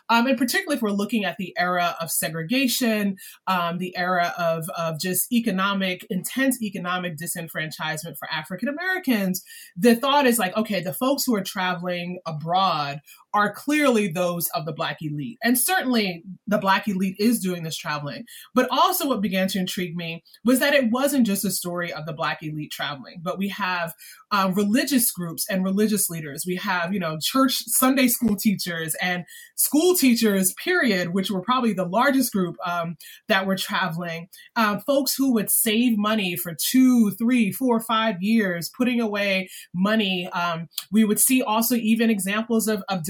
Um, 0.09 0.27
and 0.27 0.39
particularly 0.39 0.77
if 0.77 0.83
we're 0.83 0.91
looking 0.91 1.25
at 1.25 1.37
the 1.39 1.55
era 1.59 1.97
of 2.01 2.11
segregation, 2.11 3.17
um, 3.47 3.79
the 3.79 3.97
era 3.97 4.35
of, 4.39 4.69
of 4.77 5.01
just 5.01 5.33
economic, 5.33 6.07
intense 6.11 6.63
economic 6.63 7.17
disenfranchisement 7.17 8.17
for 8.19 8.31
African 8.31 8.69
Americans, 8.69 9.43
the 9.77 9.95
thought 9.95 10.27
is 10.27 10.39
like, 10.39 10.57
okay, 10.57 10.81
the 10.81 10.93
folks 10.93 11.25
who 11.25 11.35
are 11.35 11.43
traveling 11.43 12.19
abroad 12.27 13.01
are 13.35 13.53
clearly 13.53 14.09
those 14.09 14.49
of 14.55 14.65
the 14.65 14.73
Black 14.73 14.99
elite. 15.01 15.39
And 15.43 15.59
certainly 15.59 16.25
the 16.47 16.59
Black 16.59 16.89
elite 16.89 17.17
is 17.19 17.41
doing 17.41 17.63
this 17.63 17.77
traveling. 17.77 18.25
But 18.55 18.69
also, 18.71 19.07
what 19.09 19.21
began 19.21 19.49
to 19.49 19.59
intrigue 19.59 19.97
me 19.97 20.23
was 20.45 20.61
that 20.61 20.75
it 20.75 20.91
wasn't 20.91 21.27
just 21.27 21.45
a 21.45 21.51
story 21.51 21.93
of 21.93 22.07
the 22.07 22.13
Black 22.13 22.39
elite 22.43 22.73
traveling, 22.73 23.21
but 23.23 23.39
we 23.39 23.49
have 23.49 23.93
um, 24.31 24.55
religious 24.55 25.11
groups 25.11 25.47
and 25.49 25.65
religious 25.65 26.09
leaders. 26.11 26.45
We 26.47 26.57
have, 26.57 26.93
you 26.93 27.01
know, 27.01 27.19
church 27.21 27.55
Sunday 27.67 28.09
school 28.09 28.37
teachers 28.37 28.95
and 29.01 29.25
school 29.57 29.95
teachers, 29.95 30.55
period, 30.55 31.13
which 31.13 31.31
were 31.31 31.41
probably 31.41 31.73
the 31.73 31.87
largest 31.87 32.33
group 32.33 32.57
um, 32.67 32.97
that 33.29 33.47
were 33.47 33.57
traveling. 33.57 34.29
Um, 34.57 34.81
folks 34.81 35.15
who 35.15 35.33
would 35.35 35.51
save 35.51 35.99
money 35.99 36.37
for 36.37 36.55
two, 36.55 37.11
three, 37.13 37.53
four, 37.53 37.81
five 37.81 38.17
years, 38.21 38.71
putting 38.77 39.01
away 39.01 39.49
money. 39.75 40.29
Um, 40.29 40.69
we 40.91 41.05
would 41.05 41.21
see 41.21 41.43
also 41.43 41.75
even 41.75 42.11
examples 42.11 42.69
of, 42.69 42.83
of 42.89 43.05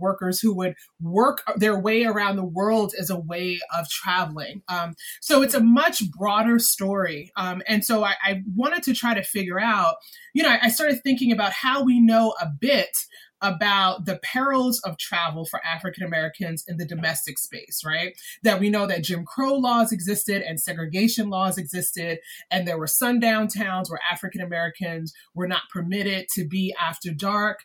workers 0.00 0.40
who 0.40 0.54
would 0.54 0.74
work 1.00 1.42
their 1.56 1.78
way 1.78 2.04
around 2.04 2.36
the 2.36 2.44
world 2.44 2.92
as 2.98 3.10
a 3.10 3.18
way 3.18 3.60
of 3.76 3.88
traveling. 3.88 4.62
Um, 4.68 4.94
so 5.20 5.42
it's 5.42 5.54
a 5.54 5.60
much 5.60 6.02
broader 6.10 6.58
story. 6.58 7.30
Um, 7.36 7.62
and 7.66 7.84
so 7.84 8.04
I, 8.04 8.14
I 8.22 8.42
wanted 8.54 8.82
to 8.84 8.94
try 8.94 9.14
to 9.14 9.22
figure 9.22 9.60
out, 9.60 9.96
you 10.34 10.42
know, 10.42 10.56
I 10.60 10.68
started 10.68 11.00
thinking 11.02 11.32
about 11.32 11.52
how 11.52 11.82
we 11.82 12.00
know 12.00 12.34
a 12.40 12.46
bit 12.46 12.90
about 13.42 14.06
the 14.06 14.20
perils 14.22 14.80
of 14.84 14.96
travel 14.96 15.44
for 15.44 15.60
African 15.66 16.06
Americans 16.06 16.64
in 16.68 16.76
the 16.76 16.86
domestic 16.86 17.38
space, 17.38 17.82
right? 17.84 18.14
That 18.44 18.60
we 18.60 18.70
know 18.70 18.86
that 18.86 19.02
Jim 19.02 19.24
Crow 19.24 19.54
laws 19.54 19.92
existed 19.92 20.42
and 20.42 20.60
segregation 20.60 21.28
laws 21.28 21.58
existed, 21.58 22.20
and 22.50 22.66
there 22.66 22.78
were 22.78 22.86
sundown 22.86 23.48
towns 23.48 23.90
where 23.90 24.00
African 24.10 24.40
Americans 24.40 25.12
were 25.34 25.48
not 25.48 25.62
permitted 25.72 26.26
to 26.34 26.46
be 26.46 26.74
after 26.80 27.12
dark. 27.12 27.58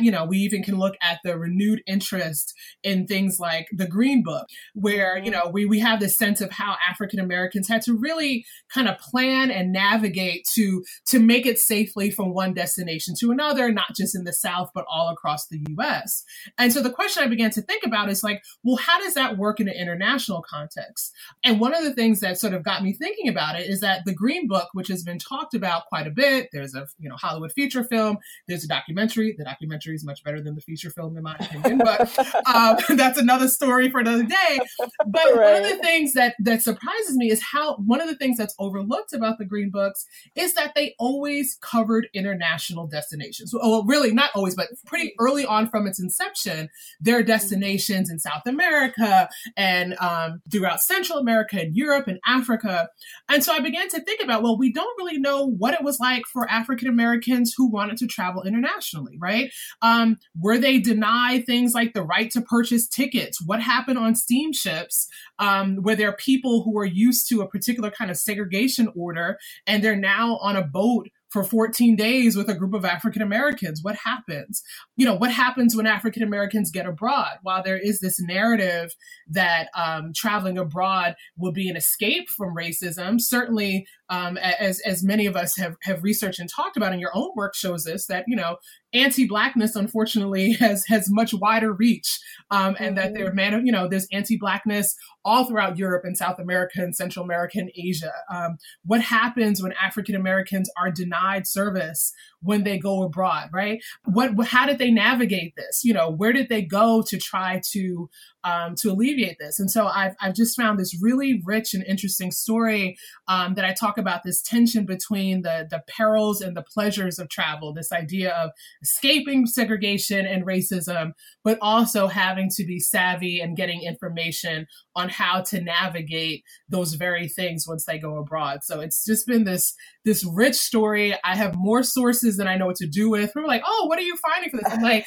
You 0.00 0.10
know, 0.10 0.24
we 0.24 0.38
even 0.38 0.62
can 0.62 0.78
look 0.78 0.94
at 1.02 1.18
the 1.24 1.38
renewed 1.38 1.82
interest 1.86 2.54
in 2.82 3.06
things 3.06 3.38
like 3.38 3.68
the 3.72 3.86
Green 3.86 4.22
Book, 4.22 4.46
where, 4.74 5.16
you 5.16 5.30
mm-hmm. 5.30 5.32
know, 5.32 5.50
we, 5.50 5.66
we 5.66 5.80
have 5.80 6.00
this 6.00 6.16
sense 6.16 6.40
of 6.40 6.50
how 6.50 6.76
African 6.88 7.20
Americans 7.20 7.68
had 7.68 7.82
to 7.82 7.94
really 7.94 8.44
kind 8.72 8.88
of 8.88 8.98
plan 8.98 9.50
and 9.50 9.72
navigate 9.72 10.46
to, 10.54 10.84
to 11.06 11.18
make 11.18 11.46
it 11.46 11.58
safely 11.58 12.10
from 12.10 12.32
one 12.32 12.54
destination 12.54 13.14
to 13.20 13.30
another, 13.30 13.70
not 13.72 13.94
just 13.96 14.14
in 14.14 14.24
the 14.24 14.32
South, 14.32 14.70
but 14.74 14.86
all 14.90 15.08
across 15.08 15.46
the 15.46 15.64
US. 15.78 16.24
And 16.58 16.72
so 16.72 16.82
the 16.82 16.90
question 16.90 17.22
I 17.22 17.28
began 17.28 17.50
to 17.50 17.62
think 17.62 17.84
about 17.84 18.10
is 18.10 18.22
like, 18.22 18.42
well, 18.62 18.76
how 18.76 18.98
does 18.98 19.14
that 19.14 19.38
work 19.38 19.60
in 19.60 19.68
an 19.68 19.74
international 19.74 20.42
context? 20.42 21.12
And 21.42 21.60
one 21.60 21.74
of 21.74 21.84
the 21.84 21.94
things 21.94 22.20
that 22.20 22.38
sort 22.38 22.54
of 22.54 22.64
got 22.64 22.82
me 22.82 22.92
thinking 22.92 23.28
about 23.28 23.58
it 23.58 23.68
is 23.68 23.80
that 23.80 24.04
the 24.04 24.14
Green 24.14 24.48
Book, 24.48 24.68
which 24.72 24.88
has 24.88 25.02
been 25.02 25.18
talked 25.18 25.54
about 25.54 25.86
quite 25.86 26.06
a 26.06 26.10
bit, 26.10 26.48
there's 26.52 26.74
a 26.74 26.86
you 26.98 27.08
know 27.08 27.16
Hollywood 27.16 27.52
feature 27.52 27.84
film, 27.84 28.18
there's 28.48 28.64
a 28.64 28.68
documentary. 28.68 29.34
The 29.36 29.44
documentary 29.44 29.73
is 29.86 30.04
much 30.04 30.22
better 30.24 30.40
than 30.40 30.54
the 30.54 30.60
feature 30.60 30.90
film 30.90 31.16
in 31.16 31.22
my 31.22 31.36
opinion, 31.38 31.78
but 31.78 32.00
um, 32.46 32.76
that's 32.96 33.18
another 33.18 33.48
story 33.48 33.90
for 33.90 34.00
another 34.00 34.24
day. 34.24 34.58
But 35.06 35.34
right. 35.34 35.36
one 35.36 35.62
of 35.62 35.68
the 35.68 35.78
things 35.82 36.14
that 36.14 36.34
that 36.40 36.62
surprises 36.62 37.16
me 37.16 37.30
is 37.30 37.42
how 37.42 37.76
one 37.76 38.00
of 38.00 38.08
the 38.08 38.16
things 38.16 38.36
that's 38.36 38.54
overlooked 38.58 39.12
about 39.12 39.38
the 39.38 39.44
Green 39.44 39.70
Books 39.70 40.06
is 40.34 40.54
that 40.54 40.72
they 40.74 40.94
always 40.98 41.58
covered 41.60 42.08
international 42.14 42.86
destinations. 42.86 43.52
Well, 43.54 43.84
really 43.84 44.12
not 44.12 44.30
always, 44.34 44.54
but 44.54 44.68
pretty 44.86 45.14
early 45.18 45.44
on 45.44 45.68
from 45.68 45.86
its 45.86 46.00
inception, 46.00 46.68
there 47.00 47.18
are 47.18 47.22
destinations 47.22 48.10
in 48.10 48.18
South 48.18 48.46
America 48.46 49.28
and 49.56 49.96
um, 50.00 50.42
throughout 50.50 50.80
Central 50.80 51.18
America 51.18 51.60
and 51.60 51.76
Europe 51.76 52.06
and 52.06 52.18
Africa. 52.26 52.88
And 53.28 53.44
so 53.44 53.52
I 53.52 53.60
began 53.60 53.88
to 53.90 54.00
think 54.00 54.22
about, 54.22 54.42
well, 54.42 54.58
we 54.58 54.72
don't 54.72 54.96
really 54.98 55.18
know 55.18 55.46
what 55.46 55.74
it 55.74 55.82
was 55.82 56.00
like 56.00 56.22
for 56.32 56.48
African 56.50 56.88
Americans 56.88 57.54
who 57.56 57.70
wanted 57.70 57.96
to 57.98 58.06
travel 58.06 58.42
internationally, 58.42 59.16
right? 59.18 59.50
Um, 59.82 60.18
were 60.38 60.58
they 60.58 60.78
denied 60.78 61.46
things 61.46 61.74
like 61.74 61.92
the 61.92 62.02
right 62.02 62.30
to 62.32 62.40
purchase 62.40 62.86
tickets? 62.86 63.44
What 63.44 63.60
happened 63.60 63.98
on 63.98 64.14
steamships 64.14 65.08
um, 65.38 65.76
where 65.76 65.96
there 65.96 66.08
are 66.08 66.16
people 66.16 66.62
who 66.62 66.78
are 66.78 66.84
used 66.84 67.28
to 67.28 67.42
a 67.42 67.48
particular 67.48 67.90
kind 67.90 68.10
of 68.10 68.16
segregation 68.16 68.92
order 68.96 69.38
and 69.66 69.82
they're 69.82 69.96
now 69.96 70.36
on 70.38 70.56
a 70.56 70.62
boat 70.62 71.08
for 71.34 71.42
14 71.42 71.96
days 71.96 72.36
with 72.36 72.48
a 72.48 72.54
group 72.54 72.74
of 72.74 72.84
African 72.84 73.20
Americans. 73.20 73.80
What 73.82 73.96
happens? 73.96 74.62
You 74.96 75.04
know, 75.04 75.16
what 75.16 75.32
happens 75.32 75.74
when 75.74 75.84
African 75.84 76.22
Americans 76.22 76.70
get 76.70 76.86
abroad? 76.86 77.38
While 77.42 77.60
there 77.60 77.76
is 77.76 77.98
this 77.98 78.20
narrative 78.20 78.94
that 79.28 79.68
um, 79.76 80.12
traveling 80.14 80.58
abroad 80.58 81.16
will 81.36 81.50
be 81.50 81.68
an 81.68 81.76
escape 81.76 82.28
from 82.28 82.54
racism, 82.54 83.20
certainly 83.20 83.84
um, 84.10 84.36
as 84.36 84.80
as 84.80 85.02
many 85.02 85.26
of 85.26 85.36
us 85.36 85.56
have 85.56 85.76
have 85.82 86.02
researched 86.02 86.38
and 86.38 86.48
talked 86.48 86.76
about, 86.76 86.92
and 86.92 87.00
your 87.00 87.14
own 87.14 87.30
work 87.36 87.54
shows 87.54 87.86
us 87.86 88.06
that 88.06 88.24
you 88.26 88.36
know 88.36 88.56
anti-blackness 88.92 89.74
unfortunately 89.76 90.52
has 90.60 90.84
has 90.88 91.10
much 91.10 91.32
wider 91.34 91.72
reach, 91.72 92.20
um, 92.50 92.76
and 92.78 92.96
mm-hmm. 92.96 93.12
that 93.12 93.14
there 93.14 93.32
man 93.32 93.66
you 93.66 93.72
know 93.72 93.88
there's 93.88 94.08
anti-blackness 94.12 94.94
all 95.24 95.44
throughout 95.44 95.78
Europe 95.78 96.02
and 96.04 96.18
South 96.18 96.38
America 96.38 96.82
and 96.82 96.94
Central 96.94 97.24
America 97.24 97.58
and 97.58 97.70
Asia. 97.76 98.12
Um, 98.30 98.58
what 98.84 99.00
happens 99.00 99.62
when 99.62 99.72
African 99.80 100.14
Americans 100.14 100.70
are 100.78 100.90
denied 100.90 101.46
service 101.46 102.12
when 102.44 102.62
they 102.62 102.78
go 102.78 103.02
abroad, 103.02 103.48
right? 103.52 103.82
What, 104.04 104.46
how 104.46 104.66
did 104.66 104.78
they 104.78 104.90
navigate 104.90 105.56
this? 105.56 105.82
You 105.82 105.94
know, 105.94 106.10
where 106.10 106.32
did 106.32 106.48
they 106.48 106.62
go 106.62 107.02
to 107.08 107.18
try 107.18 107.60
to 107.72 108.08
um, 108.44 108.74
to 108.76 108.90
alleviate 108.90 109.38
this? 109.40 109.58
And 109.58 109.70
so 109.70 109.86
I've 109.86 110.14
I've 110.20 110.34
just 110.34 110.56
found 110.56 110.78
this 110.78 110.96
really 111.02 111.42
rich 111.44 111.72
and 111.72 111.82
interesting 111.84 112.30
story 112.30 112.96
um, 113.26 113.54
that 113.54 113.64
I 113.64 113.72
talk 113.72 113.96
about 113.96 114.22
this 114.22 114.42
tension 114.42 114.84
between 114.84 115.42
the 115.42 115.66
the 115.68 115.82
perils 115.88 116.42
and 116.42 116.56
the 116.56 116.62
pleasures 116.62 117.18
of 117.18 117.28
travel. 117.30 117.72
This 117.72 117.90
idea 117.90 118.34
of 118.34 118.50
escaping 118.82 119.46
segregation 119.46 120.26
and 120.26 120.46
racism, 120.46 121.12
but 121.42 121.58
also 121.62 122.06
having 122.06 122.50
to 122.56 122.64
be 122.64 122.78
savvy 122.78 123.40
and 123.40 123.56
getting 123.56 123.82
information 123.82 124.66
on 124.94 125.08
how 125.08 125.40
to 125.40 125.60
navigate 125.60 126.44
those 126.68 126.94
very 126.94 127.28
things 127.28 127.66
once 127.66 127.86
they 127.86 127.98
go 127.98 128.18
abroad. 128.18 128.60
So 128.62 128.80
it's 128.80 129.04
just 129.04 129.26
been 129.26 129.44
this 129.44 129.74
this 130.04 130.24
rich 130.24 130.56
story. 130.56 131.16
I 131.24 131.36
have 131.36 131.54
more 131.56 131.82
sources 131.82 132.33
than 132.36 132.48
I 132.48 132.56
know 132.56 132.66
what 132.66 132.76
to 132.76 132.86
do 132.86 133.10
with. 133.10 133.30
People 133.30 133.44
are 133.44 133.48
like, 133.48 133.62
oh, 133.66 133.86
what 133.86 133.98
are 133.98 134.02
you 134.02 134.16
finding 134.16 134.50
for 134.50 134.56
this? 134.58 134.72
I'm 134.72 134.82
like, 134.82 135.06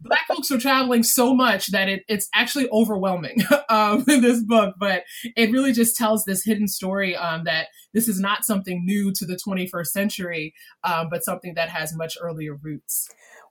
black 0.00 0.26
folks 0.26 0.50
are 0.50 0.58
traveling 0.58 1.02
so 1.02 1.34
much 1.34 1.68
that 1.68 1.88
it, 1.88 2.04
it's 2.08 2.28
actually 2.34 2.68
overwhelming 2.70 3.38
um, 3.68 4.04
in 4.08 4.20
this 4.20 4.42
book 4.42 4.74
but 4.78 5.02
it 5.36 5.50
really 5.50 5.72
just 5.72 5.96
tells 5.96 6.24
this 6.24 6.44
hidden 6.44 6.68
story 6.68 7.16
um, 7.16 7.44
that 7.44 7.66
this 7.94 8.08
is 8.08 8.20
not 8.20 8.44
something 8.44 8.84
new 8.84 9.12
to 9.12 9.26
the 9.26 9.36
21st 9.36 9.86
century 9.86 10.54
um, 10.84 11.08
but 11.10 11.24
something 11.24 11.54
that 11.54 11.68
has 11.68 11.96
much 11.96 12.16
earlier 12.22 12.54
roots 12.62 13.08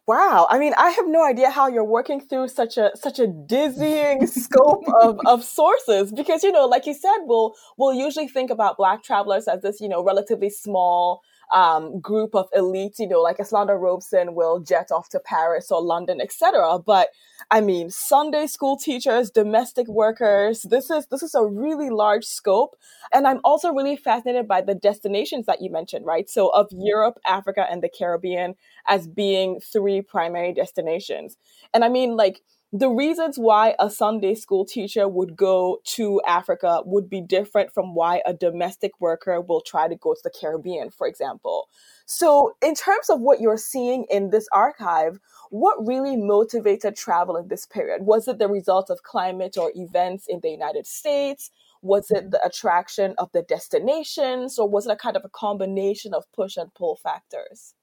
Wow. 0.08 0.48
I 0.50 0.58
mean, 0.58 0.74
I 0.78 0.92
have 0.92 1.06
no 1.06 1.22
idea 1.26 1.50
how 1.50 1.68
you're 1.68 1.84
working 1.84 2.22
through 2.22 2.48
such 2.48 2.78
a 2.78 2.92
such 2.96 3.20
a 3.20 3.28
dizzying 3.28 4.26
scope 4.28 4.86
of, 5.02 5.20
of 5.26 5.44
sources 5.44 6.14
because 6.14 6.44
you 6.44 6.52
know, 6.54 6.66
like 6.66 6.86
you 6.86 6.94
said, 6.94 7.18
we'll 7.24 7.56
we'll 7.78 7.94
usually 7.94 8.30
think 8.30 8.50
about 8.50 8.78
black 8.78 9.04
travelers 9.04 9.50
as 9.50 9.64
this, 9.64 9.82
you 9.82 9.90
know, 9.90 10.02
relatively 10.02 10.50
small 10.50 11.20
um, 11.54 12.00
group 12.00 12.36
of 12.36 12.50
elites, 12.52 13.00
you 13.00 13.08
know, 13.08 13.22
like 13.22 13.38
Eslanda 13.38 13.80
Robeson 13.80 14.36
will 14.36 14.60
jet 14.60 14.92
off 14.92 15.10
to 15.10 15.20
Paris 15.20 15.72
or 15.72 15.82
London, 15.82 16.20
etc. 16.22 16.80
But 16.80 17.10
I 17.52 17.62
mean, 17.62 17.90
Sunday 17.90 18.48
school 18.48 18.78
teachers, 18.78 19.30
domestic 19.32 19.88
workers, 19.88 20.64
this 20.64 20.90
is 20.90 21.08
this 21.08 21.24
is 21.24 21.36
a 21.36 21.46
really 21.46 21.90
large 21.90 22.26
scope. 22.26 22.76
And 23.14 23.28
I'm 23.28 23.40
also 23.44 23.72
really 23.72 23.96
fascinated 23.96 24.48
by 24.48 24.62
the 24.62 24.76
destinations 24.76 25.46
that 25.46 25.62
you 25.62 25.72
mentioned, 25.72 26.06
right? 26.06 26.30
So 26.30 26.50
of 26.50 26.68
Europe, 26.72 27.20
Africa, 27.26 27.66
and 27.70 27.82
the 27.82 27.90
Caribbean 27.90 28.56
as 28.88 29.08
being 29.08 29.60
three 29.60 30.02
primary 30.02 30.54
destinations. 30.54 31.38
And 31.74 31.86
I 31.86 31.90
mean, 31.90 32.18
like 32.18 32.42
the 32.74 32.90
reasons 32.90 33.38
why 33.38 33.76
a 33.80 33.90
Sunday 33.90 34.36
school 34.36 34.66
teacher 34.66 35.08
would 35.08 35.38
go 35.38 35.80
to 35.86 36.22
Africa 36.28 36.82
would 36.86 37.10
be 37.10 37.22
different 37.22 37.74
from 37.74 37.96
why 37.96 38.22
a 38.26 38.34
domestic 38.34 38.92
worker 39.00 39.40
will 39.40 39.62
try 39.62 39.88
to 39.88 39.96
go 39.96 40.14
to 40.14 40.20
the 40.22 40.30
Caribbean, 40.30 40.90
for 40.90 41.08
example. 41.08 41.70
So, 42.06 42.56
in 42.62 42.76
terms 42.76 43.10
of 43.10 43.22
what 43.22 43.40
you're 43.40 43.58
seeing 43.58 44.06
in 44.10 44.32
this 44.32 44.48
archive, 44.52 45.20
what 45.50 45.88
really 45.88 46.18
motivated 46.18 46.98
travel 46.98 47.38
in 47.38 47.48
this 47.48 47.66
period? 47.66 48.02
Was 48.06 48.28
it 48.28 48.38
the 48.38 48.50
result 48.50 48.90
of 48.90 49.02
climate 49.02 49.56
or 49.58 49.72
events 49.74 50.26
in 50.28 50.42
the 50.42 50.50
United 50.50 50.86
States? 50.88 51.52
Was 51.82 52.12
it 52.12 52.32
the 52.32 52.46
attraction 52.46 53.16
of 53.18 53.32
the 53.32 53.44
destinations, 53.44 54.60
or 54.60 54.68
was 54.68 54.88
it 54.88 54.92
a 54.92 54.98
kind 54.98 55.16
of 55.16 55.24
a 55.24 55.30
combination 55.30 56.14
of 56.14 56.30
push 56.34 56.58
and 56.58 56.74
pull 56.74 56.98
factors? 56.98 57.76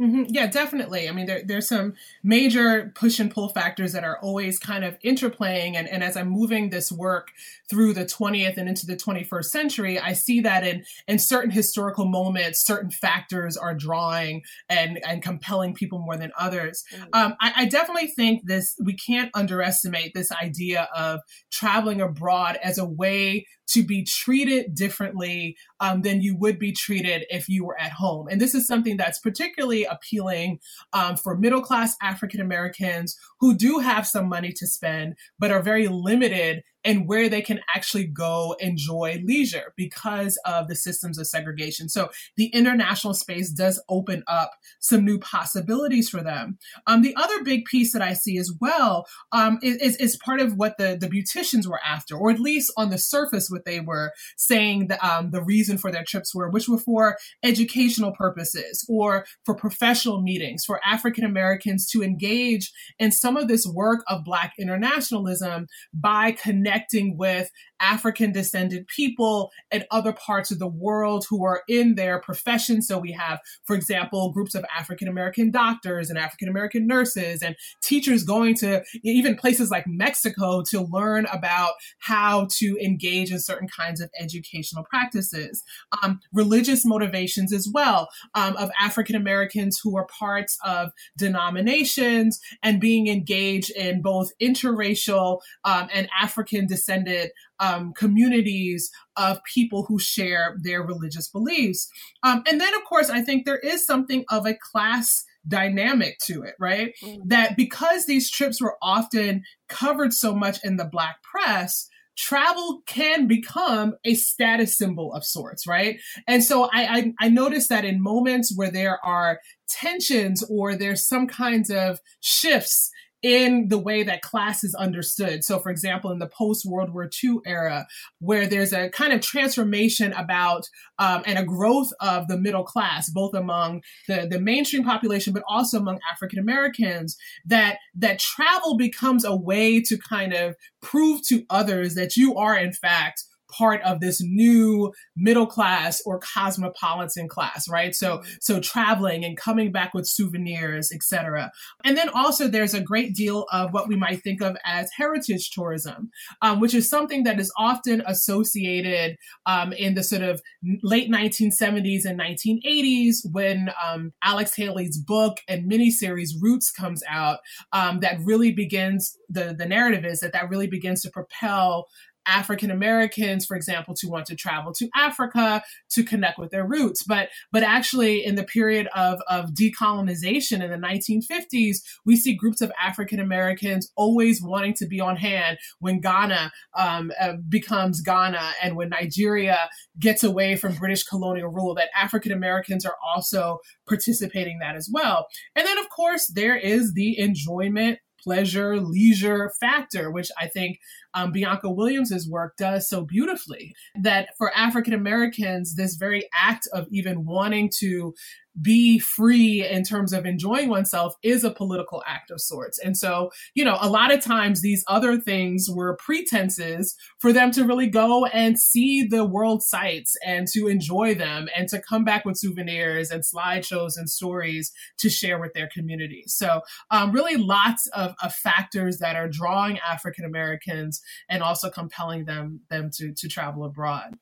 Mm-hmm. 0.00 0.24
Yeah, 0.28 0.46
definitely. 0.46 1.08
I 1.08 1.12
mean, 1.12 1.26
there, 1.26 1.42
there's 1.44 1.68
some 1.68 1.92
major 2.22 2.90
push 2.94 3.20
and 3.20 3.30
pull 3.30 3.50
factors 3.50 3.92
that 3.92 4.02
are 4.02 4.18
always 4.18 4.58
kind 4.58 4.82
of 4.82 4.98
interplaying. 5.00 5.74
And, 5.74 5.86
and 5.86 6.02
as 6.02 6.16
I'm 6.16 6.28
moving 6.28 6.70
this 6.70 6.90
work 6.90 7.32
through 7.68 7.92
the 7.92 8.06
20th 8.06 8.56
and 8.56 8.66
into 8.66 8.86
the 8.86 8.96
21st 8.96 9.44
century, 9.44 9.98
I 9.98 10.14
see 10.14 10.40
that 10.40 10.66
in, 10.66 10.84
in 11.06 11.18
certain 11.18 11.50
historical 11.50 12.06
moments, 12.06 12.64
certain 12.64 12.90
factors 12.90 13.58
are 13.58 13.74
drawing 13.74 14.42
and, 14.70 15.04
and 15.06 15.22
compelling 15.22 15.74
people 15.74 15.98
more 15.98 16.16
than 16.16 16.32
others. 16.38 16.82
Mm-hmm. 16.94 17.04
Um, 17.12 17.34
I, 17.40 17.52
I 17.56 17.64
definitely 17.66 18.08
think 18.08 18.46
this, 18.46 18.76
we 18.82 18.94
can't 18.94 19.30
underestimate 19.34 20.14
this 20.14 20.32
idea 20.32 20.88
of 20.96 21.20
traveling 21.50 22.00
abroad 22.00 22.58
as 22.62 22.78
a 22.78 22.86
way 22.86 23.46
to 23.70 23.82
be 23.82 24.04
treated 24.04 24.74
differently 24.74 25.56
um, 25.80 26.02
than 26.02 26.20
you 26.20 26.36
would 26.36 26.58
be 26.58 26.72
treated 26.72 27.24
if 27.30 27.48
you 27.48 27.64
were 27.64 27.80
at 27.80 27.92
home. 27.92 28.28
And 28.28 28.40
this 28.40 28.54
is 28.54 28.66
something 28.66 28.96
that's 28.96 29.18
particularly 29.18 29.84
appealing 29.84 30.60
um, 30.92 31.16
for 31.16 31.36
middle 31.36 31.62
class 31.62 31.96
African 32.02 32.40
Americans 32.40 33.18
who 33.38 33.56
do 33.56 33.78
have 33.78 34.06
some 34.06 34.28
money 34.28 34.52
to 34.52 34.66
spend, 34.66 35.16
but 35.38 35.50
are 35.50 35.62
very 35.62 35.88
limited 35.88 36.62
and 36.84 37.06
where 37.06 37.28
they 37.28 37.42
can 37.42 37.60
actually 37.74 38.06
go 38.06 38.56
enjoy 38.60 39.20
leisure 39.24 39.72
because 39.76 40.38
of 40.44 40.68
the 40.68 40.74
systems 40.74 41.18
of 41.18 41.26
segregation. 41.26 41.88
So 41.88 42.10
the 42.36 42.46
international 42.46 43.14
space 43.14 43.50
does 43.50 43.82
open 43.88 44.22
up 44.26 44.52
some 44.80 45.04
new 45.04 45.18
possibilities 45.18 46.08
for 46.08 46.22
them. 46.22 46.58
Um, 46.86 47.02
the 47.02 47.14
other 47.16 47.42
big 47.44 47.64
piece 47.66 47.92
that 47.92 48.02
I 48.02 48.14
see 48.14 48.38
as 48.38 48.52
well 48.60 49.06
um, 49.32 49.58
is, 49.62 49.96
is 49.96 50.16
part 50.16 50.40
of 50.40 50.54
what 50.56 50.78
the, 50.78 50.96
the 50.98 51.08
beauticians 51.08 51.66
were 51.66 51.80
after, 51.84 52.16
or 52.16 52.30
at 52.30 52.40
least 52.40 52.72
on 52.76 52.90
the 52.90 52.98
surface, 52.98 53.50
what 53.50 53.64
they 53.64 53.80
were 53.80 54.12
saying 54.36 54.88
the, 54.88 55.06
um, 55.06 55.30
the 55.30 55.42
reason 55.42 55.76
for 55.78 55.90
their 55.90 56.04
trips 56.04 56.34
were, 56.34 56.48
which 56.48 56.68
were 56.68 56.78
for 56.78 57.16
educational 57.42 58.12
purposes 58.12 58.84
or 58.88 59.26
for 59.44 59.54
professional 59.54 60.22
meetings, 60.22 60.64
for 60.64 60.80
African 60.84 61.24
Americans 61.24 61.86
to 61.90 62.02
engage 62.02 62.72
in 62.98 63.12
some 63.12 63.36
of 63.36 63.48
this 63.48 63.66
work 63.66 64.00
of 64.08 64.24
Black 64.24 64.54
internationalism 64.58 65.66
by 65.92 66.32
connecting 66.32 66.69
connecting 66.70 67.16
with 67.16 67.50
African 67.80 68.32
descended 68.32 68.86
people 68.86 69.50
and 69.70 69.84
other 69.90 70.12
parts 70.12 70.50
of 70.50 70.58
the 70.58 70.68
world 70.68 71.26
who 71.28 71.44
are 71.44 71.62
in 71.68 71.94
their 71.94 72.20
profession. 72.20 72.82
So 72.82 72.98
we 72.98 73.12
have, 73.12 73.40
for 73.64 73.74
example, 73.74 74.32
groups 74.32 74.54
of 74.54 74.64
African 74.76 75.08
American 75.08 75.50
doctors 75.50 76.10
and 76.10 76.18
African 76.18 76.48
American 76.48 76.86
nurses 76.86 77.42
and 77.42 77.56
teachers 77.82 78.24
going 78.24 78.54
to 78.56 78.82
even 79.02 79.36
places 79.36 79.70
like 79.70 79.86
Mexico 79.86 80.62
to 80.70 80.82
learn 80.82 81.26
about 81.32 81.72
how 81.98 82.46
to 82.58 82.76
engage 82.82 83.30
in 83.30 83.38
certain 83.38 83.68
kinds 83.68 84.00
of 84.00 84.10
educational 84.18 84.84
practices. 84.84 85.62
Um, 86.02 86.20
religious 86.32 86.84
motivations 86.84 87.52
as 87.52 87.68
well 87.72 88.08
um, 88.34 88.56
of 88.56 88.70
African 88.78 89.16
Americans 89.16 89.80
who 89.82 89.96
are 89.96 90.06
parts 90.06 90.58
of 90.64 90.90
denominations 91.16 92.40
and 92.62 92.80
being 92.80 93.08
engaged 93.08 93.70
in 93.70 94.02
both 94.02 94.30
interracial 94.40 95.40
um, 95.64 95.88
and 95.92 96.08
African 96.18 96.66
descended 96.66 97.30
um, 97.70 97.92
communities 97.94 98.90
of 99.16 99.40
people 99.52 99.84
who 99.84 99.98
share 99.98 100.56
their 100.62 100.82
religious 100.82 101.28
beliefs. 101.28 101.88
Um, 102.22 102.42
and 102.50 102.60
then, 102.60 102.74
of 102.74 102.84
course, 102.84 103.10
I 103.10 103.22
think 103.22 103.44
there 103.44 103.58
is 103.58 103.84
something 103.84 104.24
of 104.30 104.46
a 104.46 104.54
class 104.54 105.24
dynamic 105.46 106.18
to 106.26 106.42
it, 106.42 106.54
right? 106.58 106.92
Mm. 107.02 107.20
That 107.26 107.56
because 107.56 108.06
these 108.06 108.30
trips 108.30 108.60
were 108.60 108.76
often 108.82 109.42
covered 109.68 110.12
so 110.12 110.34
much 110.34 110.58
in 110.64 110.76
the 110.76 110.84
Black 110.84 111.22
press, 111.22 111.88
travel 112.16 112.82
can 112.86 113.26
become 113.26 113.94
a 114.04 114.14
status 114.14 114.76
symbol 114.76 115.14
of 115.14 115.24
sorts, 115.24 115.66
right? 115.66 115.98
And 116.26 116.44
so 116.44 116.64
I, 116.64 116.68
I, 116.74 117.12
I 117.20 117.28
noticed 117.30 117.70
that 117.70 117.84
in 117.84 118.02
moments 118.02 118.52
where 118.54 118.70
there 118.70 119.04
are 119.04 119.40
tensions 119.68 120.44
or 120.50 120.74
there's 120.74 121.06
some 121.06 121.26
kinds 121.26 121.70
of 121.70 122.00
shifts 122.20 122.90
in 123.22 123.68
the 123.68 123.78
way 123.78 124.02
that 124.02 124.22
class 124.22 124.64
is 124.64 124.74
understood. 124.74 125.44
So, 125.44 125.58
for 125.58 125.70
example, 125.70 126.10
in 126.10 126.18
the 126.18 126.28
post 126.28 126.64
World 126.64 126.92
War 126.92 127.08
II 127.22 127.38
era, 127.44 127.86
where 128.18 128.46
there's 128.46 128.72
a 128.72 128.88
kind 128.90 129.12
of 129.12 129.20
transformation 129.20 130.12
about 130.14 130.68
um, 130.98 131.22
and 131.26 131.38
a 131.38 131.44
growth 131.44 131.90
of 132.00 132.28
the 132.28 132.38
middle 132.38 132.64
class, 132.64 133.10
both 133.10 133.34
among 133.34 133.82
the, 134.08 134.26
the 134.30 134.40
mainstream 134.40 134.84
population, 134.84 135.32
but 135.32 135.42
also 135.48 135.78
among 135.78 135.98
African 136.10 136.38
Americans, 136.38 137.16
that 137.44 137.78
that 137.94 138.18
travel 138.18 138.76
becomes 138.76 139.24
a 139.24 139.36
way 139.36 139.80
to 139.82 139.98
kind 139.98 140.32
of 140.32 140.56
prove 140.80 141.20
to 141.28 141.44
others 141.50 141.94
that 141.94 142.16
you 142.16 142.36
are, 142.36 142.56
in 142.56 142.72
fact, 142.72 143.24
part 143.50 143.82
of 143.82 144.00
this 144.00 144.20
new 144.22 144.92
middle 145.16 145.46
class 145.46 146.02
or 146.04 146.18
cosmopolitan 146.20 147.28
class, 147.28 147.68
right? 147.68 147.94
So, 147.94 148.18
mm-hmm. 148.18 148.30
so 148.40 148.60
traveling 148.60 149.24
and 149.24 149.36
coming 149.36 149.72
back 149.72 149.94
with 149.94 150.06
souvenirs, 150.06 150.92
etc. 150.92 151.50
And 151.84 151.96
then 151.96 152.08
also 152.08 152.48
there's 152.48 152.74
a 152.74 152.80
great 152.80 153.14
deal 153.14 153.46
of 153.52 153.72
what 153.72 153.88
we 153.88 153.96
might 153.96 154.22
think 154.22 154.42
of 154.42 154.56
as 154.64 154.90
heritage 154.96 155.50
tourism, 155.50 156.10
um, 156.42 156.60
which 156.60 156.74
is 156.74 156.88
something 156.88 157.24
that 157.24 157.40
is 157.40 157.52
often 157.58 158.02
associated 158.06 159.16
um, 159.46 159.72
in 159.72 159.94
the 159.94 160.02
sort 160.02 160.22
of 160.22 160.40
late 160.82 161.10
1970s 161.10 162.04
and 162.04 162.20
1980s 162.20 163.18
when 163.30 163.70
um, 163.86 164.12
Alex 164.22 164.54
Haley's 164.56 164.98
book 164.98 165.38
and 165.48 165.70
miniseries 165.70 166.30
Roots 166.40 166.70
comes 166.70 167.02
out. 167.08 167.38
Um, 167.72 168.00
that 168.00 168.18
really 168.24 168.52
begins 168.52 169.16
the 169.28 169.54
the 169.56 169.66
narrative 169.66 170.04
is 170.04 170.20
that 170.20 170.32
that 170.32 170.48
really 170.48 170.66
begins 170.66 171.02
to 171.02 171.10
propel 171.10 171.86
African 172.30 172.70
Americans, 172.70 173.44
for 173.44 173.56
example, 173.56 173.94
to 173.96 174.08
want 174.08 174.26
to 174.26 174.36
travel 174.36 174.72
to 174.74 174.88
Africa 174.94 175.62
to 175.90 176.04
connect 176.04 176.38
with 176.38 176.50
their 176.50 176.66
roots. 176.66 177.02
But 177.02 177.28
but 177.52 177.62
actually, 177.62 178.24
in 178.24 178.36
the 178.36 178.44
period 178.44 178.88
of 178.94 179.20
of 179.28 179.50
decolonization 179.50 180.62
in 180.62 180.70
the 180.70 180.76
1950s, 180.76 181.78
we 182.06 182.16
see 182.16 182.34
groups 182.34 182.60
of 182.60 182.72
African 182.80 183.18
Americans 183.18 183.90
always 183.96 184.40
wanting 184.40 184.74
to 184.74 184.86
be 184.86 185.00
on 185.00 185.16
hand 185.16 185.58
when 185.80 186.00
Ghana 186.00 186.52
um, 186.76 187.10
uh, 187.20 187.34
becomes 187.48 188.00
Ghana 188.00 188.52
and 188.62 188.76
when 188.76 188.90
Nigeria 188.90 189.68
gets 189.98 190.22
away 190.22 190.56
from 190.56 190.74
British 190.74 191.02
colonial 191.02 191.48
rule. 191.48 191.74
That 191.74 191.90
African 191.96 192.32
Americans 192.32 192.86
are 192.86 192.96
also 193.04 193.58
participating 193.88 194.60
that 194.60 194.76
as 194.76 194.88
well. 194.92 195.26
And 195.56 195.66
then, 195.66 195.78
of 195.78 195.88
course, 195.88 196.28
there 196.28 196.56
is 196.56 196.94
the 196.94 197.18
enjoyment 197.18 197.98
pleasure, 198.22 198.78
leisure 198.80 199.52
factor, 199.60 200.10
which 200.10 200.28
I 200.40 200.46
think 200.46 200.78
um, 201.14 201.32
Bianca 201.32 201.70
Williams's 201.70 202.28
work 202.28 202.56
does 202.56 202.88
so 202.88 203.04
beautifully. 203.04 203.74
That 204.00 204.28
for 204.38 204.52
African 204.54 204.92
Americans, 204.92 205.74
this 205.74 205.96
very 205.96 206.28
act 206.34 206.68
of 206.72 206.86
even 206.90 207.24
wanting 207.24 207.70
to 207.78 208.14
be 208.60 208.98
free 208.98 209.66
in 209.66 209.84
terms 209.84 210.12
of 210.12 210.26
enjoying 210.26 210.68
oneself 210.68 211.14
is 211.22 211.44
a 211.44 211.50
political 211.50 212.02
act 212.06 212.30
of 212.30 212.40
sorts. 212.40 212.78
And 212.78 212.96
so, 212.96 213.30
you 213.54 213.64
know, 213.64 213.78
a 213.80 213.88
lot 213.88 214.12
of 214.12 214.22
times 214.22 214.60
these 214.60 214.84
other 214.88 215.18
things 215.18 215.68
were 215.70 215.96
pretenses 215.96 216.96
for 217.18 217.32
them 217.32 217.50
to 217.52 217.64
really 217.64 217.86
go 217.86 218.26
and 218.26 218.58
see 218.58 219.06
the 219.06 219.24
world 219.24 219.62
sights 219.62 220.16
and 220.24 220.46
to 220.48 220.66
enjoy 220.66 221.14
them 221.14 221.48
and 221.56 221.68
to 221.68 221.80
come 221.80 222.04
back 222.04 222.24
with 222.24 222.38
souvenirs 222.38 223.10
and 223.10 223.22
slideshows 223.22 223.92
and 223.96 224.10
stories 224.10 224.72
to 224.98 225.08
share 225.08 225.38
with 225.38 225.52
their 225.54 225.68
community. 225.72 226.24
So, 226.26 226.62
um, 226.90 227.12
really 227.12 227.36
lots 227.36 227.86
of, 227.88 228.14
of 228.22 228.34
factors 228.34 228.98
that 228.98 229.16
are 229.16 229.28
drawing 229.28 229.78
African 229.78 230.24
Americans 230.24 231.00
and 231.28 231.42
also 231.42 231.70
compelling 231.70 232.24
them 232.24 232.60
them 232.68 232.90
to 232.94 233.12
to 233.12 233.28
travel 233.28 233.64
abroad. 233.64 234.16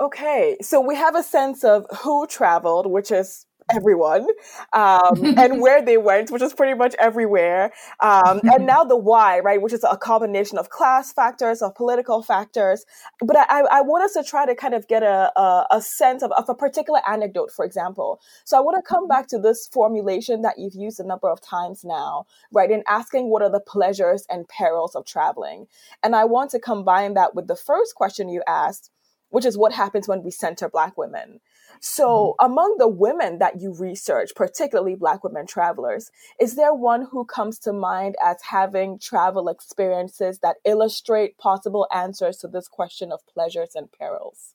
Okay, 0.00 0.56
so 0.62 0.80
we 0.80 0.96
have 0.96 1.14
a 1.14 1.22
sense 1.22 1.62
of 1.62 1.86
who 2.02 2.26
traveled, 2.26 2.86
which 2.86 3.10
is 3.10 3.44
everyone 3.74 4.26
um, 4.72 5.24
and 5.38 5.60
where 5.60 5.84
they 5.84 5.96
went, 5.96 6.30
which 6.30 6.42
is 6.42 6.52
pretty 6.52 6.76
much 6.76 6.94
everywhere. 6.98 7.72
Um, 8.00 8.40
and 8.44 8.66
now 8.66 8.84
the 8.84 8.96
why, 8.96 9.40
right, 9.40 9.60
which 9.60 9.72
is 9.72 9.84
a 9.84 9.96
combination 9.96 10.58
of 10.58 10.70
class 10.70 11.12
factors, 11.12 11.62
of 11.62 11.74
political 11.74 12.22
factors. 12.22 12.84
But 13.20 13.36
I, 13.36 13.62
I 13.70 13.80
want 13.82 14.04
us 14.04 14.12
to 14.14 14.22
try 14.22 14.46
to 14.46 14.54
kind 14.54 14.74
of 14.74 14.88
get 14.88 15.02
a, 15.02 15.32
a, 15.38 15.66
a 15.72 15.80
sense 15.80 16.22
of, 16.22 16.32
of 16.32 16.48
a 16.48 16.54
particular 16.54 17.00
anecdote, 17.08 17.50
for 17.50 17.64
example. 17.64 18.20
So 18.44 18.56
I 18.56 18.60
want 18.60 18.76
to 18.76 18.88
come 18.88 19.08
back 19.08 19.28
to 19.28 19.38
this 19.38 19.68
formulation 19.72 20.42
that 20.42 20.58
you've 20.58 20.74
used 20.74 21.00
a 21.00 21.06
number 21.06 21.28
of 21.28 21.40
times 21.40 21.84
now, 21.84 22.26
right, 22.52 22.70
in 22.70 22.82
asking 22.88 23.30
what 23.30 23.42
are 23.42 23.50
the 23.50 23.60
pleasures 23.60 24.26
and 24.28 24.48
perils 24.48 24.94
of 24.94 25.04
traveling. 25.04 25.66
And 26.02 26.14
I 26.14 26.24
want 26.24 26.50
to 26.52 26.58
combine 26.58 27.14
that 27.14 27.34
with 27.34 27.46
the 27.46 27.56
first 27.56 27.94
question 27.94 28.28
you 28.28 28.42
asked, 28.46 28.90
which 29.30 29.44
is 29.44 29.56
what 29.56 29.72
happens 29.72 30.08
when 30.08 30.22
we 30.22 30.30
center 30.30 30.68
Black 30.68 30.96
women. 30.98 31.40
So, 31.80 32.36
mm-hmm. 32.38 32.52
among 32.52 32.76
the 32.78 32.88
women 32.88 33.38
that 33.38 33.60
you 33.60 33.74
research, 33.74 34.32
particularly 34.36 34.94
Black 34.94 35.24
women 35.24 35.46
travelers, 35.46 36.10
is 36.38 36.54
there 36.54 36.74
one 36.74 37.06
who 37.10 37.24
comes 37.24 37.58
to 37.60 37.72
mind 37.72 38.16
as 38.22 38.36
having 38.50 38.98
travel 38.98 39.48
experiences 39.48 40.40
that 40.40 40.56
illustrate 40.64 41.38
possible 41.38 41.88
answers 41.92 42.36
to 42.38 42.48
this 42.48 42.68
question 42.68 43.10
of 43.10 43.26
pleasures 43.26 43.70
and 43.74 43.90
perils? 43.90 44.54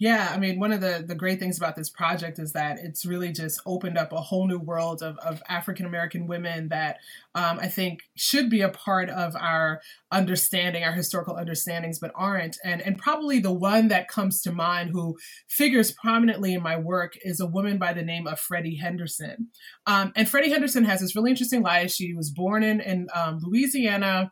Yeah, 0.00 0.32
I 0.32 0.38
mean, 0.38 0.58
one 0.58 0.72
of 0.72 0.80
the, 0.80 1.04
the 1.06 1.14
great 1.14 1.38
things 1.38 1.58
about 1.58 1.76
this 1.76 1.90
project 1.90 2.38
is 2.38 2.54
that 2.54 2.78
it's 2.82 3.04
really 3.04 3.32
just 3.32 3.60
opened 3.66 3.98
up 3.98 4.12
a 4.14 4.20
whole 4.20 4.48
new 4.48 4.58
world 4.58 5.02
of, 5.02 5.18
of 5.18 5.42
African 5.46 5.84
American 5.84 6.26
women 6.26 6.70
that 6.70 6.96
um, 7.34 7.58
I 7.60 7.68
think 7.68 8.04
should 8.16 8.48
be 8.48 8.62
a 8.62 8.70
part 8.70 9.10
of 9.10 9.36
our 9.36 9.82
understanding, 10.10 10.84
our 10.84 10.92
historical 10.92 11.36
understandings, 11.36 11.98
but 11.98 12.12
aren't. 12.14 12.56
And, 12.64 12.80
and 12.80 12.96
probably 12.96 13.40
the 13.40 13.52
one 13.52 13.88
that 13.88 14.08
comes 14.08 14.40
to 14.42 14.52
mind 14.52 14.88
who 14.90 15.18
figures 15.50 15.92
prominently 15.92 16.54
in 16.54 16.62
my 16.62 16.78
work 16.78 17.12
is 17.22 17.38
a 17.38 17.46
woman 17.46 17.76
by 17.76 17.92
the 17.92 18.02
name 18.02 18.26
of 18.26 18.40
Freddie 18.40 18.76
Henderson. 18.76 19.48
Um, 19.86 20.12
and 20.16 20.26
Freddie 20.26 20.50
Henderson 20.50 20.86
has 20.86 21.00
this 21.02 21.14
really 21.14 21.30
interesting 21.30 21.60
life. 21.60 21.90
She 21.90 22.14
was 22.14 22.30
born 22.30 22.62
in, 22.62 22.80
in 22.80 23.08
um, 23.14 23.38
Louisiana. 23.42 24.30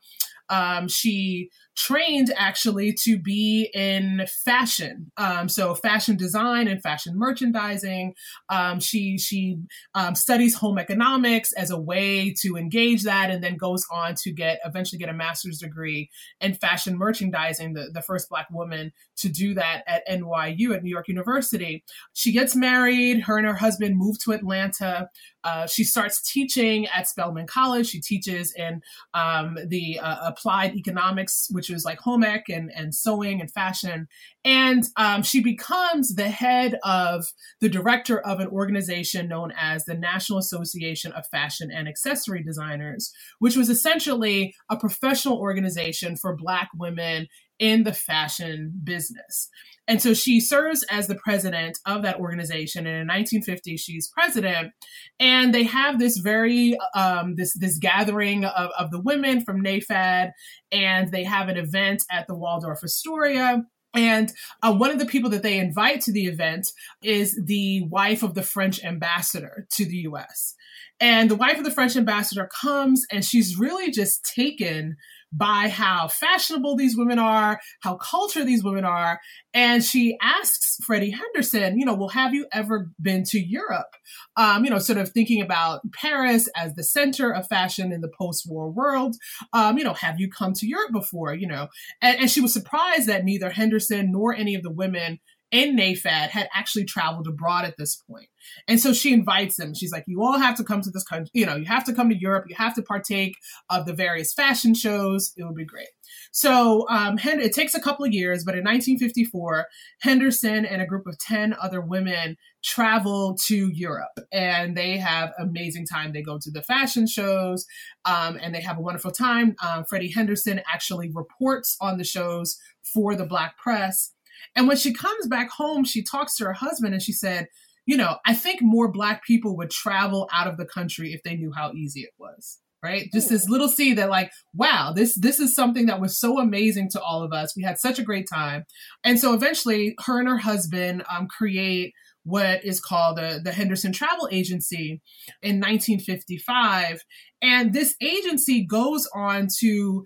Um, 0.49 0.89
she 0.89 1.51
trained 1.79 2.33
actually 2.37 2.93
to 2.93 3.19
be 3.19 3.71
in 3.73 4.27
fashion, 4.45 5.11
um, 5.17 5.49
so 5.49 5.75
fashion 5.75 6.17
design 6.17 6.67
and 6.67 6.83
fashion 6.83 7.17
merchandising. 7.17 8.15
Um, 8.49 8.81
she 8.81 9.17
she 9.17 9.59
um, 9.95 10.15
studies 10.15 10.57
home 10.57 10.79
economics 10.79 11.53
as 11.53 11.71
a 11.71 11.81
way 11.81 12.35
to 12.41 12.57
engage 12.57 13.05
that, 13.05 13.31
and 13.31 13.43
then 13.43 13.57
goes 13.57 13.87
on 13.93 14.17
to 14.23 14.33
get 14.33 14.59
eventually 14.65 14.99
get 14.99 15.09
a 15.09 15.15
master's 15.15 15.59
degree 15.59 16.11
in 16.41 16.55
fashion 16.55 16.99
merchandising. 16.99 17.75
The 17.75 17.91
the 17.93 18.03
first 18.03 18.29
Black 18.29 18.49
woman 18.51 18.93
to 19.19 19.29
do 19.29 19.55
that 19.55 19.85
at 19.87 20.07
NYU 20.09 20.75
at 20.75 20.83
New 20.83 20.91
York 20.91 21.09
University. 21.09 21.85
She 22.13 22.33
gets 22.33 22.57
married. 22.57 23.21
Her 23.21 23.39
and 23.39 23.47
her 23.47 23.55
husband 23.55 23.97
move 23.97 24.19
to 24.25 24.33
Atlanta. 24.33 25.09
Uh, 25.45 25.67
she 25.67 25.85
starts 25.85 26.21
teaching 26.21 26.87
at 26.89 27.09
Spelman 27.09 27.47
College. 27.47 27.89
She 27.89 28.01
teaches 28.01 28.53
in 28.53 28.83
um, 29.15 29.57
the 29.67 29.99
uh, 30.01 30.17
applied 30.23 30.75
economics, 30.75 31.49
which 31.51 31.68
is 31.75 31.85
like 31.85 31.99
home 31.99 32.25
ec 32.25 32.45
and, 32.49 32.71
and 32.75 32.95
sewing 32.95 33.41
and 33.41 33.51
fashion. 33.51 34.09
And 34.45 34.85
um, 34.97 35.23
she 35.23 35.43
becomes 35.43 36.15
the 36.15 36.29
head 36.29 36.79
of 36.85 37.27
the 37.61 37.69
director 37.69 38.21
of 38.21 38.41
an 38.41 38.49
organization 38.49 39.29
known 39.29 39.53
as 39.57 39.85
the 39.85 39.95
National 39.95 40.39
Association 40.39 41.13
of 41.13 41.27
Fashion 41.31 41.71
and 41.73 41.89
Accessory 41.89 42.43
Designers, 42.43 43.13
which 43.39 43.57
was 43.57 43.69
essentially 43.69 44.55
a 44.71 44.77
professional 44.77 45.39
organization 45.39 46.17
for 46.17 46.37
Black 46.37 46.71
women 46.77 47.27
in 47.59 47.85
the 47.85 47.93
fashion 47.93 48.73
business. 48.85 49.49
And 49.89 50.03
so 50.03 50.13
she 50.13 50.39
serves 50.39 50.85
as 50.85 51.07
the 51.07 51.15
president 51.15 51.79
of 51.87 52.03
that 52.03 52.21
organization. 52.21 52.87
And 52.87 52.97
in 52.97 53.09
1950, 53.09 53.79
she's 53.79 54.09
president. 54.09 54.73
And 55.19 55.55
they 55.55 55.65
have 55.65 55.99
this 55.99 56.19
very 56.19 56.77
um, 56.95 57.35
this 57.37 57.55
this 57.55 57.79
gathering 57.79 58.45
of, 58.45 58.71
of 58.79 58.91
the 58.91 59.01
women 59.01 59.43
from 59.43 59.65
NAFAD, 59.65 60.33
and 60.71 61.11
they 61.11 61.25
have 61.25 61.49
an 61.49 61.57
event 61.57 62.05
at 62.11 62.27
the 62.27 62.35
Waldorf 62.35 62.85
Astoria. 62.85 63.65
And 63.95 64.31
uh, 64.63 64.75
one 64.75 64.91
of 64.91 64.99
the 64.99 65.07
people 65.07 65.31
that 65.31 65.43
they 65.43 65.59
invite 65.59 66.03
to 66.03 66.13
the 66.13 66.27
event 66.27 66.73
is 67.03 67.41
the 67.43 67.83
wife 67.89 68.23
of 68.23 68.35
the 68.35 68.43
French 68.43 68.85
ambassador 68.85 69.67
to 69.73 69.87
the 69.87 69.97
US. 70.09 70.55
And 71.01 71.31
the 71.31 71.37
wife 71.37 71.59
of 71.59 71.65
the 71.65 71.71
French 71.71 71.97
ambassador 71.97 72.49
comes 72.61 73.07
and 73.11 73.25
she's 73.25 73.59
really 73.59 73.91
just 73.91 74.25
taken 74.25 74.97
by 75.33 75.69
how 75.69 76.09
fashionable 76.09 76.77
these 76.77 76.97
women 76.97 77.19
are, 77.19 77.61
how 77.81 77.97
cultured 77.97 78.47
these 78.47 78.65
women 78.65 78.85
are. 78.85 79.21
And 79.53 79.85
she 79.85 80.17
asks 80.23 80.77
Freddie 80.85 81.11
Henderson, 81.11 81.79
you 81.79 81.85
know, 81.85 81.95
well, 81.95 82.09
have 82.09 82.35
you 82.35 82.47
ever 82.53 82.91
been 83.01 83.25
to 83.25 83.39
Europe? 83.39 83.95
Um, 84.37 84.65
you 84.65 84.71
know, 84.71 84.79
sort 84.79 84.99
of 84.99 85.11
thinking 85.11 85.43
about 85.43 85.81
Paris 85.93 86.49
as 86.57 86.75
the 86.75 86.85
center 86.85 87.33
of 87.33 87.49
fashion 87.49 87.93
in 87.93 88.01
the 88.01 88.11
post-war 88.17 88.71
world. 88.71 89.17
Um, 89.53 89.79
you 89.79 89.85
know, 89.85 89.95
have 89.95 90.21
you 90.21 90.31
come 90.31 90.53
to 90.55 90.67
Europe 90.67 90.93
before? 90.93 91.35
You 91.35 91.49
know, 91.49 91.69
and, 92.01 92.21
and 92.21 92.31
she 92.31 92.41
was 92.41 92.53
surprised 92.53 93.09
that 93.09 93.25
neither 93.25 93.51
Henderson 93.51 94.13
nor 94.13 94.35
any 94.35 94.55
of 94.55 94.63
the 94.63 94.71
women 94.71 95.19
in 95.51 95.77
NAFAD 95.77 96.29
had 96.29 96.49
actually 96.55 96.85
traveled 96.85 97.27
abroad 97.27 97.65
at 97.65 97.77
this 97.77 97.97
point. 97.97 98.29
And 98.67 98.81
so 98.81 98.93
she 98.93 99.13
invites 99.13 99.57
them. 99.57 99.75
She's 99.75 99.93
like, 99.93 100.05
you 100.07 100.23
all 100.23 100.39
have 100.39 100.57
to 100.57 100.65
come 100.65 100.81
to 100.83 100.91
this 100.91 101.05
country. 101.05 101.31
You 101.33 101.47
know, 101.47 101.57
you 101.57 101.67
have 101.67 101.85
to 101.85 101.93
come 101.93 102.09
to 102.09 102.19
Europe. 102.19 102.45
You 102.49 102.57
have 102.57 102.75
to 102.75 102.83
partake 102.83 103.37
of 103.71 103.87
the 103.87 103.93
various 103.93 104.33
fashion 104.33 104.75
shows. 104.75 105.33
It 105.37 105.45
would 105.45 105.55
be 105.55 105.65
great. 105.65 105.89
So 106.33 106.87
um, 106.89 107.19
it 107.23 107.53
takes 107.53 107.75
a 107.75 107.81
couple 107.81 108.05
of 108.05 108.13
years, 108.13 108.45
but 108.45 108.55
in 108.55 108.65
1954, 108.65 109.67
Henderson 110.01 110.65
and 110.65 110.83
a 110.83 110.87
group 110.87 111.07
of 111.07 111.19
10 111.19 111.55
other 111.61 111.81
women 111.81 112.37
travel 112.63 113.37
to 113.47 113.71
Europe 113.73 114.19
and 114.33 114.77
they 114.77 114.97
have 114.97 115.33
amazing 115.39 115.87
time. 115.87 116.13
They 116.13 116.23
go 116.23 116.39
to 116.41 116.51
the 116.51 116.63
fashion 116.63 117.07
shows 117.07 117.67
um, 118.05 118.39
and 118.41 118.55
they 118.55 118.61
have 118.61 118.79
a 118.79 118.83
wonderful 118.83 119.11
time. 119.11 119.55
Um, 119.65 119.85
Freddie 119.85 120.13
Henderson 120.13 120.61
actually 120.73 121.11
reports 121.15 121.77
on 121.81 121.99
the 121.99 122.05
shows 122.05 122.59
for 122.83 123.15
the 123.15 123.27
Black 123.27 123.57
press. 123.59 124.13
And 124.55 124.69
when 124.69 124.77
she 124.77 124.93
comes 124.93 125.27
back 125.27 125.51
home, 125.51 125.85
she 125.85 126.03
talks 126.03 126.37
to 126.37 126.45
her 126.45 126.53
husband 126.53 126.95
and 126.95 127.03
she 127.03 127.13
said, 127.13 127.49
you 127.87 127.97
know, 127.97 128.17
I 128.27 128.35
think 128.35 128.61
more 128.61 128.93
black 128.93 129.25
people 129.25 129.57
would 129.57 129.71
travel 129.71 130.29
out 130.33 130.47
of 130.47 130.59
the 130.59 130.67
country 130.67 131.13
if 131.13 131.23
they 131.23 131.37
knew 131.37 131.53
how 131.57 131.73
easy 131.73 132.01
it 132.01 132.13
was. 132.19 132.61
Right? 132.81 133.09
Just 133.13 133.29
this 133.29 133.49
little 133.49 133.69
seed 133.69 133.99
that 133.99 134.09
like, 134.09 134.31
wow, 134.55 134.93
this 134.95 135.19
this 135.19 135.41
is 135.41 135.53
something 135.53 135.87
that 135.87 136.01
was 136.01 136.17
so 136.17 136.39
amazing 136.39 136.91
to 136.91 137.01
all 137.01 137.25
of 137.25 137.33
us. 137.33 137.57
We 137.57 137.65
had 137.65 137.77
such 137.77 137.99
a 137.99 138.05
great 138.05 138.29
time. 138.33 138.67
And 139.03 139.19
so 139.19 139.35
eventually 139.35 139.97
her 140.07 140.21
and 140.21 140.29
her 140.29 140.39
husband 140.39 141.03
um, 141.13 141.27
create 141.27 141.93
what 142.29 142.65
is 142.65 142.79
called 142.79 143.17
the, 143.17 143.41
the 143.43 143.53
Henderson 143.53 143.93
Travel 143.93 144.29
Agency 144.31 145.01
in 145.43 145.57
1955. 145.57 147.01
And 147.41 147.73
this 147.73 147.97
agency 148.01 148.65
goes 148.65 149.09
on 149.15 149.49
to 149.61 150.05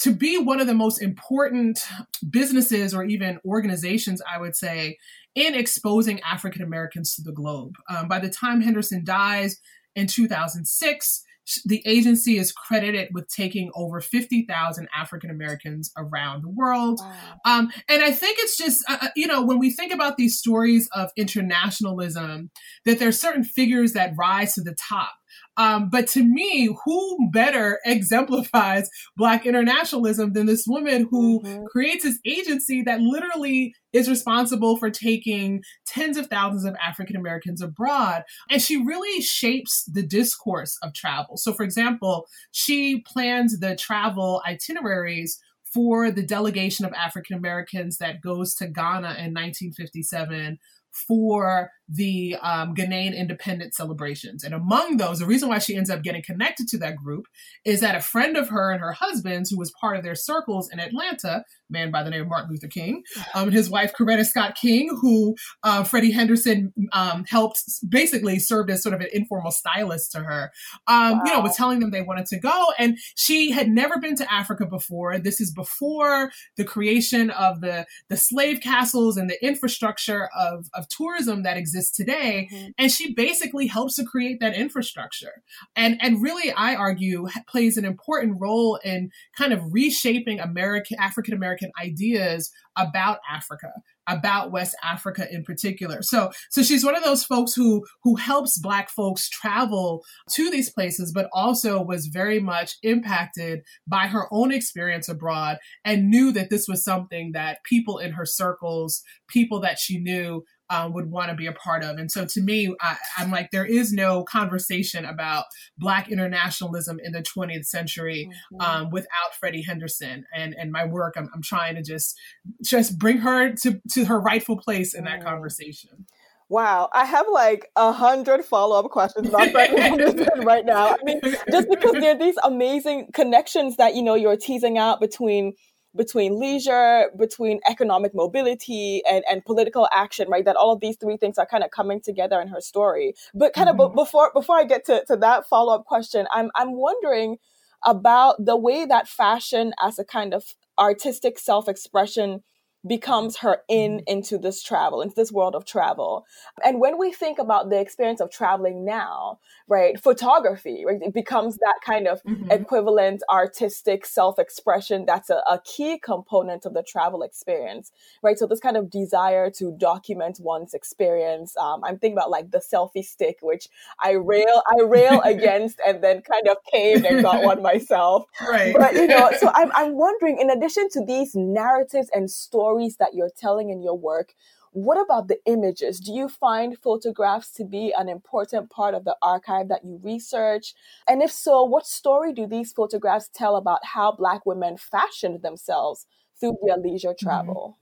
to 0.00 0.12
be 0.12 0.38
one 0.38 0.60
of 0.60 0.66
the 0.66 0.74
most 0.74 1.02
important 1.02 1.84
businesses 2.28 2.94
or 2.94 3.04
even 3.04 3.38
organizations, 3.44 4.22
I 4.30 4.40
would 4.40 4.56
say, 4.56 4.96
in 5.34 5.54
exposing 5.54 6.20
African 6.20 6.62
Americans 6.62 7.14
to 7.14 7.22
the 7.22 7.32
globe. 7.32 7.74
Um, 7.88 8.08
by 8.08 8.18
the 8.18 8.30
time 8.30 8.60
Henderson 8.60 9.04
dies 9.04 9.58
in 9.94 10.06
2006, 10.06 11.24
the 11.64 11.82
agency 11.84 12.38
is 12.38 12.52
credited 12.52 13.08
with 13.12 13.28
taking 13.28 13.70
over 13.74 14.00
50,000 14.00 14.88
African 14.96 15.30
Americans 15.30 15.90
around 15.96 16.44
the 16.44 16.48
world. 16.48 17.00
Wow. 17.00 17.12
Um, 17.44 17.72
and 17.88 18.02
I 18.02 18.12
think 18.12 18.38
it's 18.40 18.56
just, 18.56 18.84
uh, 18.88 18.98
uh, 19.02 19.08
you 19.16 19.26
know, 19.26 19.44
when 19.44 19.58
we 19.58 19.70
think 19.70 19.92
about 19.92 20.16
these 20.16 20.38
stories 20.38 20.88
of 20.94 21.10
internationalism, 21.16 22.50
that 22.84 22.98
there 22.98 23.08
are 23.08 23.12
certain 23.12 23.44
figures 23.44 23.92
that 23.94 24.14
rise 24.16 24.54
to 24.54 24.62
the 24.62 24.76
top. 24.76 25.12
Um, 25.56 25.88
but 25.90 26.06
to 26.08 26.22
me, 26.22 26.74
who 26.84 27.30
better 27.32 27.78
exemplifies 27.84 28.88
Black 29.16 29.46
internationalism 29.46 30.32
than 30.32 30.46
this 30.46 30.64
woman 30.66 31.06
who 31.10 31.40
mm-hmm. 31.40 31.64
creates 31.70 32.04
this 32.04 32.18
agency 32.24 32.82
that 32.82 33.00
literally 33.00 33.74
is 33.92 34.08
responsible 34.08 34.76
for 34.76 34.90
taking 34.90 35.62
tens 35.86 36.16
of 36.16 36.28
thousands 36.28 36.64
of 36.64 36.76
African 36.84 37.16
Americans 37.16 37.60
abroad. 37.60 38.22
And 38.48 38.62
she 38.62 38.76
really 38.76 39.20
shapes 39.20 39.84
the 39.84 40.02
discourse 40.02 40.78
of 40.82 40.94
travel. 40.94 41.36
So, 41.36 41.52
for 41.52 41.64
example, 41.64 42.26
she 42.52 43.02
plans 43.02 43.58
the 43.58 43.76
travel 43.76 44.42
itineraries 44.46 45.38
for 45.72 46.10
the 46.10 46.22
delegation 46.22 46.84
of 46.84 46.92
African 46.94 47.36
Americans 47.36 47.98
that 47.98 48.20
goes 48.20 48.54
to 48.56 48.66
Ghana 48.66 49.14
in 49.18 49.32
1957 49.34 50.58
for 50.92 51.70
the 51.92 52.36
um, 52.40 52.74
Ghanaian 52.74 53.16
independence 53.16 53.76
celebrations. 53.76 54.44
And 54.44 54.54
among 54.54 54.96
those, 54.96 55.18
the 55.18 55.26
reason 55.26 55.48
why 55.48 55.58
she 55.58 55.76
ends 55.76 55.90
up 55.90 56.02
getting 56.02 56.22
connected 56.22 56.68
to 56.68 56.78
that 56.78 56.96
group 56.96 57.26
is 57.64 57.80
that 57.80 57.96
a 57.96 58.00
friend 58.00 58.36
of 58.36 58.48
her 58.48 58.70
and 58.70 58.80
her 58.80 58.92
husband's, 58.92 59.50
who 59.50 59.58
was 59.58 59.72
part 59.80 59.96
of 59.96 60.04
their 60.04 60.14
circles 60.14 60.70
in 60.70 60.78
Atlanta, 60.78 61.44
man 61.68 61.90
by 61.90 62.02
the 62.02 62.10
name 62.10 62.22
of 62.22 62.28
Martin 62.28 62.50
Luther 62.50 62.68
King, 62.68 63.02
um, 63.34 63.44
and 63.44 63.52
his 63.52 63.68
wife 63.68 63.92
Coretta 63.98 64.24
Scott 64.24 64.56
King, 64.60 64.96
who 65.00 65.34
uh, 65.64 65.82
Freddie 65.82 66.12
Henderson 66.12 66.72
um, 66.92 67.24
helped 67.28 67.62
basically 67.88 68.38
served 68.38 68.70
as 68.70 68.82
sort 68.82 68.94
of 68.94 69.00
an 69.00 69.08
informal 69.12 69.50
stylist 69.50 70.12
to 70.12 70.20
her, 70.20 70.52
wow. 70.88 71.12
Um, 71.12 71.20
you 71.24 71.32
know, 71.32 71.40
was 71.40 71.56
telling 71.56 71.80
them 71.80 71.90
they 71.90 72.02
wanted 72.02 72.26
to 72.26 72.38
go. 72.38 72.66
And 72.78 72.98
she 73.16 73.50
had 73.50 73.68
never 73.68 73.98
been 73.98 74.16
to 74.16 74.32
Africa 74.32 74.66
before. 74.66 75.18
This 75.18 75.40
is 75.40 75.52
before 75.52 76.30
the 76.56 76.64
creation 76.64 77.30
of 77.30 77.60
the, 77.60 77.86
the 78.08 78.16
slave 78.16 78.60
castles 78.60 79.16
and 79.16 79.28
the 79.28 79.44
infrastructure 79.44 80.28
of, 80.38 80.68
of 80.74 80.86
tourism 80.88 81.42
that 81.42 81.56
exists 81.56 81.79
exists 81.80 81.96
today. 81.96 82.48
Mm-hmm. 82.52 82.68
And 82.78 82.92
she 82.92 83.14
basically 83.14 83.66
helps 83.66 83.96
to 83.96 84.04
create 84.04 84.40
that 84.40 84.54
infrastructure. 84.54 85.42
And, 85.76 85.98
and 86.00 86.22
really, 86.22 86.52
I 86.52 86.74
argue, 86.74 87.26
plays 87.48 87.76
an 87.76 87.84
important 87.84 88.40
role 88.40 88.78
in 88.84 89.10
kind 89.36 89.52
of 89.52 89.60
reshaping 89.72 90.40
American, 90.40 90.98
African 90.98 91.34
American 91.34 91.70
ideas 91.80 92.50
about 92.76 93.18
Africa 93.30 93.72
about 94.08 94.50
West 94.50 94.74
Africa 94.82 95.26
in 95.30 95.44
particular. 95.44 96.02
So 96.02 96.30
so 96.50 96.62
she's 96.62 96.84
one 96.84 96.96
of 96.96 97.04
those 97.04 97.24
folks 97.24 97.54
who 97.54 97.84
who 98.02 98.16
helps 98.16 98.58
black 98.58 98.90
folks 98.90 99.28
travel 99.28 100.02
to 100.30 100.50
these 100.50 100.70
places 100.70 101.12
but 101.12 101.28
also 101.32 101.80
was 101.80 102.06
very 102.06 102.40
much 102.40 102.76
impacted 102.82 103.60
by 103.86 104.06
her 104.06 104.26
own 104.32 104.52
experience 104.52 105.08
abroad 105.08 105.58
and 105.84 106.10
knew 106.10 106.32
that 106.32 106.50
this 106.50 106.66
was 106.66 106.82
something 106.82 107.32
that 107.32 107.62
people 107.64 107.98
in 107.98 108.12
her 108.12 108.26
circles, 108.26 109.02
people 109.28 109.60
that 109.60 109.78
she 109.78 109.98
knew 109.98 110.42
um, 110.70 110.92
would 110.92 111.10
want 111.10 111.30
to 111.30 111.34
be 111.34 111.46
a 111.46 111.52
part 111.52 111.82
of. 111.84 111.98
And 111.98 112.10
so 112.10 112.24
to 112.24 112.40
me, 112.40 112.74
I, 112.80 112.96
am 113.18 113.30
like, 113.30 113.50
there 113.50 113.66
is 113.66 113.92
no 113.92 114.24
conversation 114.24 115.04
about 115.04 115.44
Black 115.76 116.10
internationalism 116.10 116.98
in 117.02 117.12
the 117.12 117.22
20th 117.22 117.66
century 117.66 118.30
mm-hmm. 118.30 118.60
um, 118.60 118.90
without 118.90 119.34
Freddie 119.38 119.62
Henderson. 119.62 120.24
And, 120.34 120.54
and 120.58 120.70
my 120.72 120.86
work, 120.86 121.14
I'm, 121.16 121.28
I'm 121.34 121.42
trying 121.42 121.74
to 121.74 121.82
just 121.82 122.18
just 122.64 122.98
bring 122.98 123.18
her 123.18 123.52
to, 123.52 123.80
to 123.92 124.04
her 124.06 124.20
rightful 124.20 124.56
place 124.56 124.94
in 124.94 125.04
that 125.04 125.20
mm. 125.20 125.24
conversation. 125.24 126.06
Wow, 126.50 126.88
I 126.92 127.04
have 127.04 127.26
like 127.32 127.70
a 127.76 127.92
hundred 127.92 128.44
follow 128.44 128.76
up 128.76 128.90
questions 128.90 129.28
about 129.28 129.50
Freddie 129.50 129.80
Henderson 129.80 130.26
right 130.44 130.66
now. 130.66 130.88
I 130.88 130.96
mean, 131.04 131.20
just 131.48 131.68
because 131.68 131.92
there 131.92 132.16
are 132.16 132.18
these 132.18 132.34
amazing 132.42 133.10
connections 133.12 133.76
that 133.76 133.94
you 133.94 134.02
know 134.02 134.16
you're 134.16 134.36
teasing 134.36 134.76
out 134.76 134.98
between 134.98 135.52
between 135.94 136.38
leisure, 136.38 137.10
between 137.18 137.60
economic 137.68 138.14
mobility 138.14 139.02
and, 139.10 139.24
and 139.28 139.44
political 139.44 139.88
action, 139.92 140.28
right? 140.28 140.44
That 140.44 140.56
all 140.56 140.72
of 140.72 140.80
these 140.80 140.96
three 140.96 141.16
things 141.16 141.38
are 141.38 141.46
kind 141.46 141.64
of 141.64 141.70
coming 141.70 142.00
together 142.00 142.40
in 142.40 142.48
her 142.48 142.60
story. 142.60 143.14
But 143.34 143.52
kind 143.52 143.68
mm-hmm. 143.68 143.80
of 143.80 143.94
before 143.94 144.30
before 144.32 144.56
I 144.56 144.64
get 144.64 144.84
to, 144.86 145.04
to 145.08 145.16
that 145.16 145.46
follow-up 145.48 145.84
question, 145.84 146.26
I'm 146.32 146.50
I'm 146.54 146.74
wondering 146.74 147.38
about 147.84 148.44
the 148.44 148.56
way 148.56 148.84
that 148.84 149.08
fashion 149.08 149.72
as 149.82 149.98
a 149.98 150.04
kind 150.04 150.34
of 150.34 150.54
artistic 150.78 151.38
self-expression 151.38 152.42
becomes 152.86 153.38
her 153.38 153.58
in 153.68 153.98
mm-hmm. 153.98 154.04
into 154.06 154.38
this 154.38 154.62
travel, 154.62 155.02
into 155.02 155.14
this 155.14 155.30
world 155.30 155.54
of 155.54 155.64
travel. 155.64 156.26
And 156.64 156.80
when 156.80 156.98
we 156.98 157.12
think 157.12 157.38
about 157.38 157.70
the 157.70 157.78
experience 157.78 158.20
of 158.20 158.30
traveling 158.30 158.84
now, 158.84 159.38
right, 159.68 160.00
photography, 160.00 160.84
right, 160.86 161.00
it 161.00 161.12
becomes 161.12 161.56
that 161.58 161.76
kind 161.84 162.06
of 162.06 162.22
mm-hmm. 162.22 162.50
equivalent 162.50 163.22
artistic 163.30 164.06
self-expression 164.06 165.04
that's 165.06 165.30
a, 165.30 165.42
a, 165.48 165.60
key 165.64 165.98
component 165.98 166.64
of 166.64 166.72
the 166.72 166.82
travel 166.82 167.22
experience, 167.22 167.92
right? 168.22 168.38
So 168.38 168.46
this 168.46 168.60
kind 168.60 168.76
of 168.76 168.90
desire 168.90 169.50
to 169.58 169.72
document 169.76 170.38
one's 170.40 170.72
experience. 170.72 171.56
Um, 171.56 171.82
I'm 171.84 171.98
thinking 171.98 172.16
about 172.16 172.30
like 172.30 172.50
the 172.50 172.58
selfie 172.58 173.04
stick, 173.04 173.38
which 173.42 173.68
I 174.02 174.12
rail, 174.12 174.62
I 174.70 174.82
rail 174.82 175.20
against 175.24 175.80
and 175.86 176.02
then 176.02 176.22
kind 176.22 176.48
of 176.48 176.56
caved 176.72 177.04
and 177.04 177.22
got 177.22 177.44
one 177.44 177.62
myself. 177.70 178.24
Right. 178.40 178.74
But, 178.76 178.94
you 178.94 179.06
know, 179.06 179.30
so 179.38 179.50
I'm, 179.54 179.70
I'm 179.74 179.96
wondering, 179.96 180.38
in 180.40 180.50
addition 180.50 180.88
to 180.92 181.04
these 181.04 181.34
narratives 181.34 182.08
and 182.14 182.30
stories, 182.30 182.69
stories 182.70 182.96
that 182.96 183.14
you're 183.14 183.30
telling 183.36 183.70
in 183.70 183.82
your 183.82 183.98
work. 183.98 184.34
What 184.72 185.00
about 185.00 185.26
the 185.26 185.38
images? 185.46 185.98
Do 185.98 186.12
you 186.12 186.28
find 186.28 186.78
photographs 186.78 187.50
to 187.54 187.64
be 187.64 187.92
an 187.98 188.08
important 188.08 188.70
part 188.70 188.94
of 188.94 189.04
the 189.04 189.16
archive 189.20 189.68
that 189.68 189.84
you 189.84 189.98
research? 190.02 190.74
And 191.08 191.22
if 191.22 191.32
so, 191.32 191.64
what 191.64 191.86
story 191.86 192.32
do 192.32 192.46
these 192.46 192.72
photographs 192.72 193.28
tell 193.34 193.56
about 193.56 193.80
how 193.84 194.12
Black 194.12 194.46
women 194.46 194.76
fashioned 194.76 195.42
themselves 195.42 196.06
through 196.38 196.58
their 196.64 196.76
leisure 196.76 197.08
mm-hmm. 197.08 197.26
travel? 197.26 197.78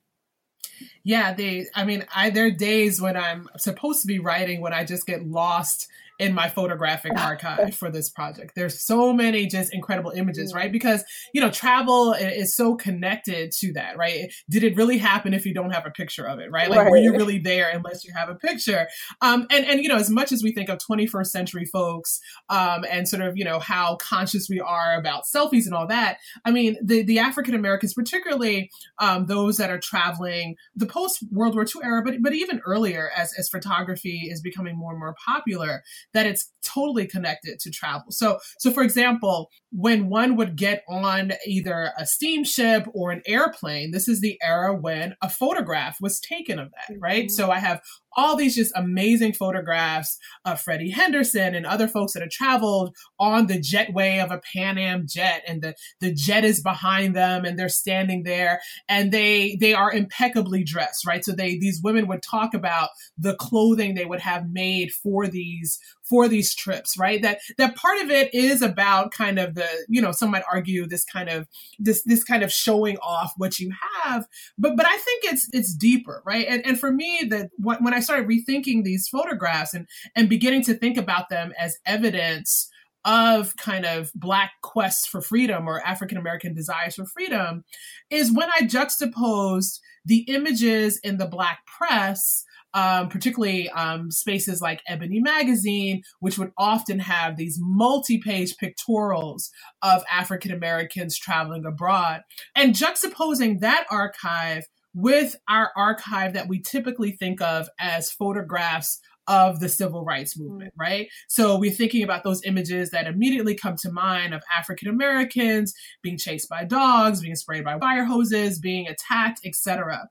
Yeah, 1.02 1.34
they, 1.34 1.66
I 1.74 1.84
mean, 1.84 2.06
I, 2.14 2.30
there 2.30 2.46
are 2.46 2.50
days 2.50 3.00
when 3.00 3.16
I'm 3.16 3.48
supposed 3.58 4.00
to 4.02 4.06
be 4.06 4.20
writing 4.20 4.62
when 4.62 4.72
I 4.72 4.84
just 4.84 5.06
get 5.06 5.26
lost 5.26 5.88
in 6.18 6.34
my 6.34 6.48
photographic 6.48 7.12
archive 7.18 7.74
for 7.74 7.90
this 7.90 8.10
project. 8.10 8.54
There's 8.54 8.80
so 8.80 9.12
many 9.12 9.46
just 9.46 9.72
incredible 9.72 10.10
images, 10.10 10.52
right? 10.54 10.70
Because, 10.70 11.04
you 11.32 11.40
know, 11.40 11.50
travel 11.50 12.12
is 12.12 12.54
so 12.54 12.74
connected 12.74 13.52
to 13.52 13.72
that, 13.74 13.96
right? 13.96 14.32
Did 14.50 14.64
it 14.64 14.76
really 14.76 14.98
happen 14.98 15.34
if 15.34 15.46
you 15.46 15.54
don't 15.54 15.70
have 15.70 15.86
a 15.86 15.90
picture 15.90 16.26
of 16.26 16.38
it, 16.40 16.50
right? 16.50 16.68
Like, 16.68 16.80
right. 16.80 16.90
were 16.90 16.96
you 16.96 17.12
really 17.12 17.38
there 17.38 17.70
unless 17.72 18.04
you 18.04 18.12
have 18.14 18.28
a 18.28 18.34
picture? 18.34 18.88
Um, 19.20 19.46
and, 19.50 19.64
and, 19.64 19.80
you 19.82 19.88
know, 19.88 19.96
as 19.96 20.10
much 20.10 20.32
as 20.32 20.42
we 20.42 20.52
think 20.52 20.68
of 20.68 20.78
21st 20.78 21.26
century 21.26 21.64
folks, 21.64 22.20
um, 22.48 22.84
and 22.90 23.08
sort 23.08 23.22
of, 23.22 23.36
you 23.36 23.44
know, 23.44 23.58
how 23.58 23.96
conscious 23.96 24.48
we 24.48 24.60
are 24.60 24.98
about 24.98 25.24
selfies 25.24 25.66
and 25.66 25.74
all 25.74 25.86
that, 25.86 26.18
I 26.44 26.50
mean, 26.50 26.76
the, 26.82 27.02
the 27.02 27.18
African 27.18 27.54
Americans, 27.54 27.94
particularly, 27.94 28.70
um, 28.98 29.26
those 29.26 29.56
that 29.58 29.70
are 29.70 29.78
traveling 29.78 30.56
the 30.74 30.86
post 30.86 31.22
World 31.30 31.54
War 31.54 31.64
II 31.64 31.82
era, 31.84 32.02
but, 32.04 32.14
but 32.22 32.34
even 32.34 32.60
earlier 32.66 33.10
as, 33.16 33.32
as 33.38 33.48
photography 33.48 34.28
is 34.30 34.40
becoming 34.40 34.76
more 34.76 34.92
and 34.92 35.00
more 35.00 35.14
popular, 35.24 35.82
that 36.14 36.26
it's 36.26 36.52
totally 36.64 37.06
connected 37.06 37.58
to 37.60 37.70
travel. 37.70 38.06
So, 38.10 38.38
so 38.58 38.70
for 38.70 38.82
example, 38.82 39.50
when 39.70 40.08
one 40.08 40.36
would 40.36 40.56
get 40.56 40.84
on 40.88 41.32
either 41.46 41.92
a 41.98 42.06
steamship 42.06 42.86
or 42.92 43.10
an 43.10 43.22
airplane, 43.26 43.90
this 43.90 44.08
is 44.08 44.20
the 44.20 44.38
era 44.42 44.74
when 44.74 45.14
a 45.22 45.28
photograph 45.28 45.96
was 46.00 46.20
taken 46.20 46.58
of 46.58 46.70
that, 46.70 46.96
right? 46.98 47.26
Mm-hmm. 47.26 47.34
So 47.34 47.50
I 47.50 47.58
have 47.58 47.80
all 48.16 48.36
these 48.36 48.56
just 48.56 48.72
amazing 48.74 49.32
photographs 49.32 50.18
of 50.44 50.60
Freddie 50.60 50.90
Henderson 50.90 51.54
and 51.54 51.66
other 51.66 51.88
folks 51.88 52.12
that 52.12 52.22
have 52.22 52.30
traveled 52.30 52.96
on 53.18 53.46
the 53.46 53.60
jetway 53.60 54.22
of 54.22 54.30
a 54.30 54.40
Pan 54.52 54.78
Am 54.78 55.06
jet 55.06 55.42
and 55.46 55.62
the, 55.62 55.74
the 56.00 56.12
jet 56.12 56.44
is 56.44 56.62
behind 56.62 57.14
them 57.14 57.44
and 57.44 57.58
they're 57.58 57.68
standing 57.68 58.22
there 58.22 58.60
and 58.88 59.12
they 59.12 59.56
they 59.60 59.74
are 59.74 59.92
impeccably 59.92 60.64
dressed, 60.64 61.06
right? 61.06 61.24
So 61.24 61.32
they 61.32 61.58
these 61.58 61.80
women 61.82 62.06
would 62.08 62.22
talk 62.22 62.54
about 62.54 62.90
the 63.16 63.34
clothing 63.34 63.94
they 63.94 64.04
would 64.04 64.20
have 64.20 64.50
made 64.50 64.92
for 64.92 65.26
these 65.26 65.78
for 66.08 66.26
these 66.28 66.54
trips, 66.54 66.96
right? 66.98 67.20
That 67.22 67.40
that 67.58 67.76
part 67.76 68.00
of 68.00 68.10
it 68.10 68.32
is 68.34 68.62
about 68.62 69.12
kind 69.12 69.38
of 69.38 69.54
the, 69.54 69.68
you 69.88 70.00
know, 70.00 70.12
some 70.12 70.30
might 70.30 70.44
argue 70.50 70.86
this 70.86 71.04
kind 71.04 71.28
of 71.28 71.46
this 71.78 72.02
this 72.04 72.24
kind 72.24 72.42
of 72.42 72.52
showing 72.52 72.96
off 72.98 73.32
what 73.36 73.58
you 73.58 73.70
have, 74.02 74.26
but 74.56 74.76
but 74.76 74.86
I 74.86 74.96
think 74.96 75.24
it's 75.24 75.48
it's 75.52 75.74
deeper, 75.74 76.22
right? 76.24 76.46
And 76.48 76.64
and 76.64 76.80
for 76.80 76.90
me, 76.90 77.26
that 77.28 77.50
when 77.58 77.94
I 77.94 77.97
started 78.00 78.28
rethinking 78.28 78.84
these 78.84 79.08
photographs 79.08 79.74
and 79.74 79.86
and 80.14 80.28
beginning 80.28 80.62
to 80.64 80.74
think 80.74 80.96
about 80.96 81.28
them 81.28 81.52
as 81.58 81.78
evidence 81.86 82.68
of 83.04 83.56
kind 83.56 83.86
of 83.86 84.10
black 84.14 84.52
quests 84.62 85.06
for 85.06 85.20
freedom 85.20 85.68
or 85.68 85.86
African 85.86 86.18
American 86.18 86.54
desires 86.54 86.96
for 86.96 87.06
freedom 87.06 87.64
is 88.10 88.32
when 88.32 88.48
I 88.58 88.66
juxtaposed 88.66 89.80
the 90.04 90.24
images 90.28 90.98
in 91.02 91.18
the 91.18 91.26
black 91.26 91.60
press 91.66 92.44
um, 92.74 93.08
particularly 93.08 93.68
um, 93.70 94.10
spaces 94.10 94.60
like 94.60 94.82
Ebony 94.86 95.20
Magazine, 95.20 96.02
which 96.20 96.38
would 96.38 96.52
often 96.58 96.98
have 96.98 97.36
these 97.36 97.58
multi 97.60 98.18
page 98.18 98.54
pictorials 98.62 99.48
of 99.82 100.04
African 100.12 100.52
Americans 100.52 101.18
traveling 101.18 101.64
abroad. 101.64 102.22
And 102.54 102.74
juxtaposing 102.74 103.60
that 103.60 103.86
archive 103.90 104.66
with 104.94 105.36
our 105.48 105.70
archive 105.76 106.32
that 106.34 106.48
we 106.48 106.60
typically 106.60 107.12
think 107.12 107.40
of 107.40 107.68
as 107.78 108.10
photographs 108.10 109.00
of 109.28 109.60
the 109.60 109.68
civil 109.68 110.04
rights 110.04 110.38
movement, 110.38 110.72
mm. 110.72 110.80
right? 110.80 111.08
So 111.28 111.58
we're 111.58 111.70
thinking 111.70 112.02
about 112.02 112.24
those 112.24 112.42
images 112.44 112.90
that 112.90 113.06
immediately 113.06 113.54
come 113.54 113.76
to 113.82 113.92
mind 113.92 114.34
of 114.34 114.42
African 114.56 114.88
Americans 114.88 115.74
being 116.02 116.16
chased 116.16 116.48
by 116.48 116.64
dogs, 116.64 117.20
being 117.20 117.36
sprayed 117.36 117.64
by 117.64 117.78
fire 117.78 118.04
hoses, 118.04 118.58
being 118.58 118.88
attacked, 118.88 119.40
etc. 119.44 120.08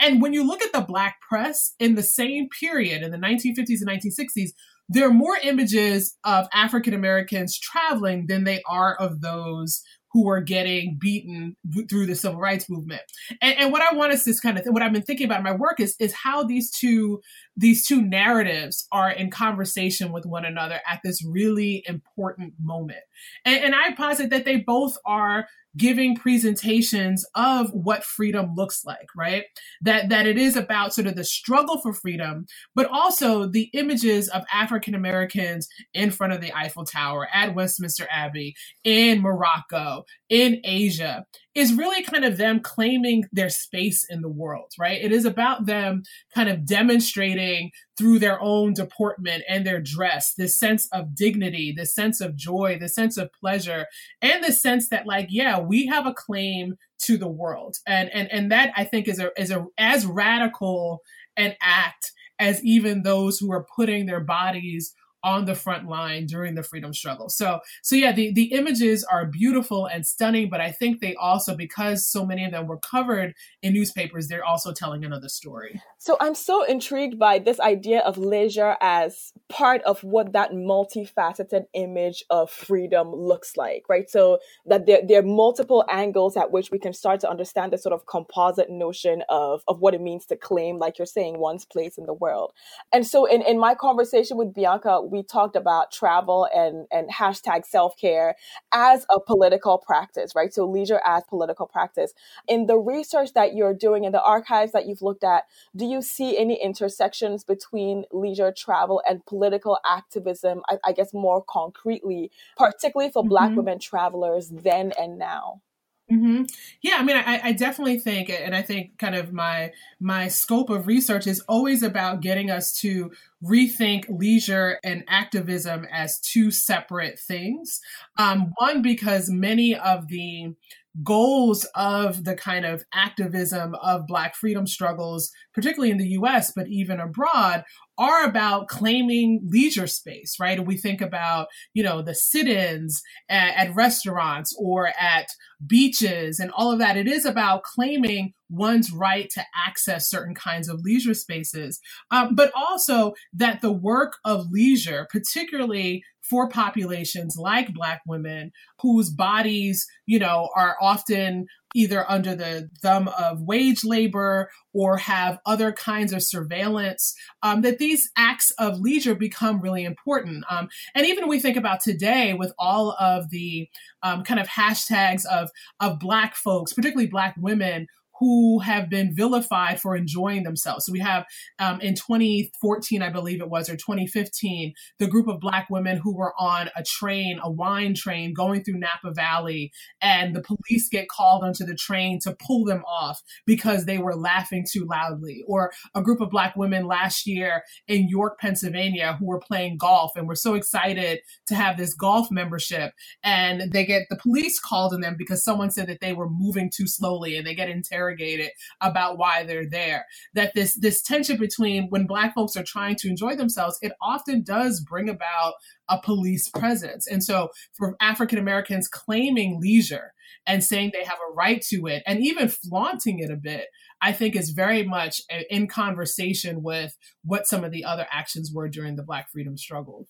And 0.00 0.20
when 0.20 0.32
you 0.32 0.44
look 0.44 0.62
at 0.62 0.72
the 0.72 0.80
black 0.80 1.20
press 1.20 1.74
in 1.78 1.94
the 1.94 2.02
same 2.02 2.48
period 2.48 3.02
in 3.02 3.12
the 3.12 3.18
1950s 3.18 3.80
and 3.80 3.88
1960s, 3.88 4.50
there 4.88 5.08
are 5.08 5.14
more 5.14 5.36
images 5.42 6.16
of 6.24 6.46
African 6.52 6.94
Americans 6.94 7.58
traveling 7.58 8.26
than 8.26 8.44
they 8.44 8.62
are 8.68 8.94
of 8.96 9.20
those 9.20 9.82
who 10.16 10.30
are 10.30 10.40
getting 10.40 10.96
beaten 10.98 11.54
through 11.90 12.06
the 12.06 12.14
civil 12.14 12.40
rights 12.40 12.70
movement. 12.70 13.02
And, 13.42 13.58
and 13.58 13.70
what 13.70 13.82
I 13.82 13.94
want 13.94 14.14
us 14.14 14.24
to 14.24 14.32
kind 14.40 14.58
of 14.58 14.64
what 14.68 14.82
I've 14.82 14.90
been 14.90 15.02
thinking 15.02 15.26
about 15.26 15.40
in 15.40 15.44
my 15.44 15.54
work 15.54 15.78
is 15.78 15.94
is 16.00 16.14
how 16.14 16.42
these 16.42 16.70
two 16.70 17.20
these 17.54 17.86
two 17.86 18.00
narratives 18.00 18.88
are 18.92 19.10
in 19.10 19.30
conversation 19.30 20.12
with 20.12 20.24
one 20.24 20.46
another 20.46 20.80
at 20.90 21.00
this 21.04 21.22
really 21.22 21.84
important 21.86 22.54
moment. 22.58 23.00
And, 23.44 23.62
and 23.62 23.74
I 23.74 23.92
posit 23.94 24.30
that 24.30 24.46
they 24.46 24.56
both 24.56 24.96
are 25.04 25.48
giving 25.76 26.16
presentations 26.16 27.24
of 27.34 27.70
what 27.72 28.04
freedom 28.04 28.54
looks 28.54 28.84
like, 28.84 29.08
right? 29.16 29.44
That 29.82 30.08
that 30.08 30.26
it 30.26 30.38
is 30.38 30.56
about 30.56 30.94
sort 30.94 31.06
of 31.06 31.16
the 31.16 31.24
struggle 31.24 31.80
for 31.80 31.92
freedom, 31.92 32.46
but 32.74 32.86
also 32.86 33.46
the 33.46 33.70
images 33.74 34.28
of 34.28 34.44
African 34.52 34.94
Americans 34.94 35.68
in 35.94 36.10
front 36.10 36.32
of 36.32 36.40
the 36.40 36.56
Eiffel 36.56 36.84
Tower, 36.84 37.28
at 37.32 37.54
Westminster 37.54 38.06
Abbey, 38.10 38.54
in 38.84 39.20
Morocco, 39.20 40.04
in 40.28 40.60
Asia, 40.64 41.24
is 41.56 41.72
really 41.72 42.02
kind 42.02 42.22
of 42.22 42.36
them 42.36 42.60
claiming 42.60 43.24
their 43.32 43.48
space 43.48 44.04
in 44.08 44.20
the 44.20 44.28
world, 44.28 44.70
right? 44.78 45.02
It 45.02 45.10
is 45.10 45.24
about 45.24 45.64
them 45.64 46.02
kind 46.34 46.50
of 46.50 46.66
demonstrating 46.66 47.70
through 47.96 48.18
their 48.18 48.38
own 48.42 48.74
deportment 48.74 49.42
and 49.48 49.66
their 49.66 49.80
dress 49.80 50.34
this 50.34 50.58
sense 50.58 50.86
of 50.92 51.14
dignity, 51.14 51.72
this 51.74 51.94
sense 51.94 52.20
of 52.20 52.36
joy, 52.36 52.76
this 52.78 52.94
sense 52.94 53.16
of 53.16 53.32
pleasure, 53.32 53.86
and 54.20 54.44
the 54.44 54.52
sense 54.52 54.90
that, 54.90 55.06
like, 55.06 55.28
yeah, 55.30 55.58
we 55.58 55.86
have 55.86 56.06
a 56.06 56.12
claim 56.12 56.76
to 56.98 57.16
the 57.16 57.28
world. 57.28 57.78
And 57.86 58.10
and 58.12 58.30
and 58.30 58.52
that 58.52 58.72
I 58.76 58.84
think 58.84 59.08
is 59.08 59.18
a 59.18 59.30
is 59.38 59.50
a 59.50 59.64
as 59.78 60.04
radical 60.04 61.00
an 61.38 61.54
act 61.62 62.12
as 62.38 62.62
even 62.62 63.02
those 63.02 63.38
who 63.38 63.50
are 63.50 63.66
putting 63.74 64.04
their 64.04 64.20
bodies 64.20 64.94
on 65.26 65.44
the 65.44 65.56
front 65.56 65.88
line 65.88 66.24
during 66.24 66.54
the 66.54 66.62
freedom 66.62 66.94
struggle. 66.94 67.28
So, 67.28 67.58
so 67.82 67.96
yeah, 67.96 68.12
the, 68.12 68.32
the 68.32 68.52
images 68.52 69.02
are 69.02 69.26
beautiful 69.26 69.86
and 69.86 70.06
stunning, 70.06 70.48
but 70.48 70.60
I 70.60 70.70
think 70.70 71.00
they 71.00 71.16
also, 71.16 71.56
because 71.56 72.06
so 72.06 72.24
many 72.24 72.44
of 72.44 72.52
them 72.52 72.68
were 72.68 72.78
covered 72.78 73.34
in 73.60 73.72
newspapers, 73.72 74.28
they're 74.28 74.44
also 74.44 74.72
telling 74.72 75.04
another 75.04 75.28
story. 75.28 75.82
So 75.98 76.16
I'm 76.20 76.36
so 76.36 76.62
intrigued 76.62 77.18
by 77.18 77.40
this 77.40 77.58
idea 77.58 78.00
of 78.02 78.16
leisure 78.16 78.76
as 78.80 79.32
part 79.48 79.82
of 79.82 80.04
what 80.04 80.32
that 80.34 80.52
multifaceted 80.52 81.64
image 81.74 82.22
of 82.30 82.48
freedom 82.48 83.12
looks 83.12 83.56
like, 83.56 83.82
right? 83.88 84.08
So 84.08 84.38
that 84.66 84.86
there, 84.86 85.00
there 85.04 85.18
are 85.18 85.24
multiple 85.24 85.84
angles 85.90 86.36
at 86.36 86.52
which 86.52 86.70
we 86.70 86.78
can 86.78 86.92
start 86.92 87.18
to 87.22 87.28
understand 87.28 87.72
the 87.72 87.78
sort 87.78 87.94
of 87.94 88.06
composite 88.06 88.70
notion 88.70 89.24
of, 89.28 89.62
of 89.66 89.80
what 89.80 89.94
it 89.94 90.00
means 90.00 90.26
to 90.26 90.36
claim, 90.36 90.78
like 90.78 90.98
you're 90.98 91.06
saying, 91.06 91.40
one's 91.40 91.64
place 91.64 91.98
in 91.98 92.06
the 92.06 92.14
world. 92.14 92.52
And 92.92 93.04
so 93.04 93.24
in, 93.24 93.42
in 93.42 93.58
my 93.58 93.74
conversation 93.74 94.36
with 94.36 94.54
Bianca, 94.54 95.00
we 95.00 95.15
talked 95.22 95.56
about 95.56 95.92
travel 95.92 96.48
and, 96.54 96.86
and 96.90 97.10
hashtag 97.10 97.64
self 97.64 97.96
care 97.96 98.36
as 98.72 99.06
a 99.10 99.20
political 99.20 99.78
practice, 99.78 100.32
right? 100.34 100.52
So 100.52 100.66
leisure 100.66 101.00
as 101.04 101.22
political 101.28 101.66
practice. 101.66 102.12
In 102.48 102.66
the 102.66 102.76
research 102.76 103.32
that 103.34 103.54
you're 103.54 103.74
doing 103.74 104.04
in 104.04 104.12
the 104.12 104.22
archives 104.22 104.72
that 104.72 104.86
you've 104.86 105.02
looked 105.02 105.24
at, 105.24 105.44
do 105.74 105.84
you 105.84 106.02
see 106.02 106.36
any 106.38 106.62
intersections 106.62 107.44
between 107.44 108.04
leisure 108.12 108.52
travel 108.56 109.02
and 109.08 109.24
political 109.26 109.78
activism? 109.86 110.62
I, 110.68 110.78
I 110.84 110.92
guess 110.92 111.12
more 111.12 111.42
concretely, 111.42 112.30
particularly 112.56 113.10
for 113.10 113.22
mm-hmm. 113.22 113.28
Black 113.28 113.56
women 113.56 113.78
travelers 113.78 114.48
then 114.48 114.92
and 114.98 115.18
now. 115.18 115.62
Mm-hmm. 116.10 116.44
Yeah, 116.82 116.96
I 116.98 117.02
mean, 117.02 117.16
I, 117.16 117.40
I, 117.42 117.52
definitely 117.52 117.98
think, 117.98 118.30
and 118.30 118.54
I 118.54 118.62
think 118.62 118.96
kind 118.96 119.16
of 119.16 119.32
my 119.32 119.72
my 119.98 120.28
scope 120.28 120.70
of 120.70 120.86
research 120.86 121.26
is 121.26 121.40
always 121.48 121.82
about 121.82 122.20
getting 122.20 122.48
us 122.48 122.72
to 122.80 123.10
rethink 123.44 124.06
leisure 124.08 124.78
and 124.82 125.04
activism 125.08 125.86
as 125.92 126.20
two 126.20 126.50
separate 126.50 127.18
things. 127.18 127.80
Um, 128.18 128.52
one, 128.56 128.82
because 128.82 129.28
many 129.28 129.74
of 129.76 130.08
the 130.08 130.54
goals 131.02 131.66
of 131.74 132.24
the 132.24 132.34
kind 132.34 132.64
of 132.64 132.84
activism 132.94 133.74
of 133.82 134.06
Black 134.06 134.34
freedom 134.34 134.66
struggles, 134.66 135.30
particularly 135.54 135.90
in 135.90 135.98
the 135.98 136.10
US, 136.10 136.52
but 136.54 136.68
even 136.68 137.00
abroad, 137.00 137.64
are 137.98 138.24
about 138.24 138.68
claiming 138.68 139.40
leisure 139.44 139.86
space, 139.86 140.36
right? 140.38 140.58
And 140.58 140.66
we 140.66 140.76
think 140.76 141.00
about, 141.00 141.48
you 141.74 141.82
know, 141.82 142.02
the 142.02 142.14
sit 142.14 142.46
ins 142.46 143.02
at, 143.28 143.68
at, 143.68 143.74
restaurants 143.74 144.56
or 144.58 144.88
at 145.00 145.28
beaches 145.66 146.38
and 146.38 146.50
all 146.52 146.72
of 146.72 146.78
that. 146.78 146.96
It 146.96 147.08
is 147.08 147.24
about 147.24 147.62
claiming 147.62 148.34
one's 148.48 148.92
right 148.92 149.28
to 149.30 149.42
access 149.66 150.08
certain 150.08 150.34
kinds 150.34 150.68
of 150.68 150.80
leisure 150.82 151.14
spaces, 151.14 151.80
um, 152.10 152.34
but 152.34 152.52
also 152.54 153.14
that 153.32 153.60
the 153.60 153.72
work 153.72 154.14
of 154.24 154.50
leisure, 154.50 155.06
particularly 155.10 156.02
for 156.28 156.48
populations 156.48 157.36
like 157.38 157.72
Black 157.72 158.02
women 158.06 158.50
whose 158.80 159.10
bodies, 159.10 159.86
you 160.06 160.18
know, 160.18 160.48
are 160.56 160.76
often 160.80 161.46
either 161.76 162.10
under 162.10 162.34
the 162.34 162.70
thumb 162.80 163.08
of 163.18 163.42
wage 163.42 163.84
labor 163.84 164.50
or 164.72 164.96
have 164.96 165.38
other 165.44 165.72
kinds 165.72 166.12
of 166.12 166.22
surveillance, 166.22 167.14
um, 167.42 167.60
that 167.62 167.78
these 167.78 168.10
acts 168.16 168.50
of 168.52 168.80
leisure 168.80 169.14
become 169.14 169.60
really 169.60 169.84
important. 169.84 170.44
Um, 170.50 170.68
and 170.94 171.06
even 171.06 171.28
we 171.28 171.38
think 171.38 171.56
about 171.56 171.80
today 171.80 172.34
with 172.34 172.52
all 172.58 172.96
of 172.98 173.30
the 173.30 173.68
um, 174.02 174.24
kind 174.24 174.40
of 174.40 174.48
hashtags 174.48 175.24
of, 175.26 175.50
of 175.80 175.98
Black 175.98 176.34
folks, 176.34 176.72
particularly 176.72 177.08
Black 177.08 177.34
women 177.38 177.86
who 178.18 178.60
have 178.60 178.88
been 178.88 179.14
vilified 179.14 179.80
for 179.80 179.96
enjoying 179.96 180.42
themselves. 180.42 180.86
So 180.86 180.92
we 180.92 181.00
have 181.00 181.24
um, 181.58 181.80
in 181.80 181.94
2014, 181.94 183.02
I 183.02 183.10
believe 183.10 183.40
it 183.40 183.50
was, 183.50 183.68
or 183.68 183.76
2015, 183.76 184.72
the 184.98 185.06
group 185.06 185.28
of 185.28 185.40
Black 185.40 185.68
women 185.70 185.98
who 185.98 186.16
were 186.16 186.32
on 186.38 186.70
a 186.76 186.82
train, 186.82 187.38
a 187.42 187.50
wine 187.50 187.94
train 187.94 188.32
going 188.32 188.64
through 188.64 188.78
Napa 188.78 189.12
Valley, 189.12 189.72
and 190.00 190.34
the 190.34 190.42
police 190.42 190.88
get 190.90 191.08
called 191.08 191.44
onto 191.44 191.64
the 191.64 191.74
train 191.74 192.18
to 192.22 192.36
pull 192.46 192.64
them 192.64 192.82
off 192.86 193.20
because 193.46 193.84
they 193.84 193.98
were 193.98 194.16
laughing 194.16 194.64
too 194.70 194.86
loudly. 194.90 195.44
Or 195.46 195.72
a 195.94 196.02
group 196.02 196.20
of 196.20 196.30
Black 196.30 196.56
women 196.56 196.86
last 196.86 197.26
year 197.26 197.62
in 197.86 198.08
York, 198.08 198.38
Pennsylvania, 198.38 199.16
who 199.18 199.26
were 199.26 199.40
playing 199.40 199.76
golf 199.78 200.12
and 200.16 200.26
were 200.26 200.34
so 200.34 200.54
excited 200.54 201.20
to 201.48 201.54
have 201.54 201.76
this 201.76 201.94
golf 201.94 202.30
membership, 202.30 202.92
and 203.22 203.72
they 203.72 203.84
get 203.84 204.06
the 204.08 204.16
police 204.16 204.58
called 204.58 204.94
on 204.94 205.00
them 205.00 205.16
because 205.18 205.44
someone 205.44 205.70
said 205.70 205.86
that 205.88 206.00
they 206.00 206.12
were 206.12 206.28
moving 206.28 206.70
too 206.74 206.86
slowly, 206.86 207.36
and 207.36 207.46
they 207.46 207.54
get 207.54 207.68
interrogated 207.68 208.05
interrogated 208.06 208.50
about 208.80 209.18
why 209.18 209.44
they're 209.44 209.68
there. 209.68 210.06
That 210.34 210.52
this 210.54 210.74
this 210.74 211.02
tension 211.02 211.36
between 211.38 211.88
when 211.88 212.06
black 212.06 212.34
folks 212.34 212.56
are 212.56 212.64
trying 212.64 212.96
to 212.96 213.08
enjoy 213.08 213.36
themselves, 213.36 213.78
it 213.82 213.92
often 214.02 214.42
does 214.42 214.80
bring 214.80 215.08
about 215.08 215.54
a 215.88 216.00
police 216.00 216.48
presence. 216.48 217.06
And 217.06 217.22
so 217.22 217.50
for 217.72 217.96
African 218.00 218.38
Americans 218.38 218.88
claiming 218.88 219.60
leisure 219.60 220.12
and 220.46 220.62
saying 220.62 220.90
they 220.92 221.04
have 221.04 221.18
a 221.18 221.34
right 221.34 221.62
to 221.68 221.86
it 221.86 222.02
and 222.06 222.24
even 222.24 222.48
flaunting 222.48 223.20
it 223.20 223.30
a 223.30 223.36
bit, 223.36 223.66
I 224.00 224.12
think 224.12 224.34
is 224.34 224.50
very 224.50 224.84
much 224.84 225.22
uh, 225.32 225.42
in 225.50 225.68
conversation 225.68 226.62
with 226.62 226.96
what 227.24 227.46
some 227.46 227.64
of 227.64 227.72
the 227.72 227.84
other 227.84 228.06
actions 228.10 228.50
were 228.52 228.68
during 228.68 228.96
the 228.96 229.04
Black 229.04 229.30
freedom 229.30 229.56
struggle. 229.56 230.08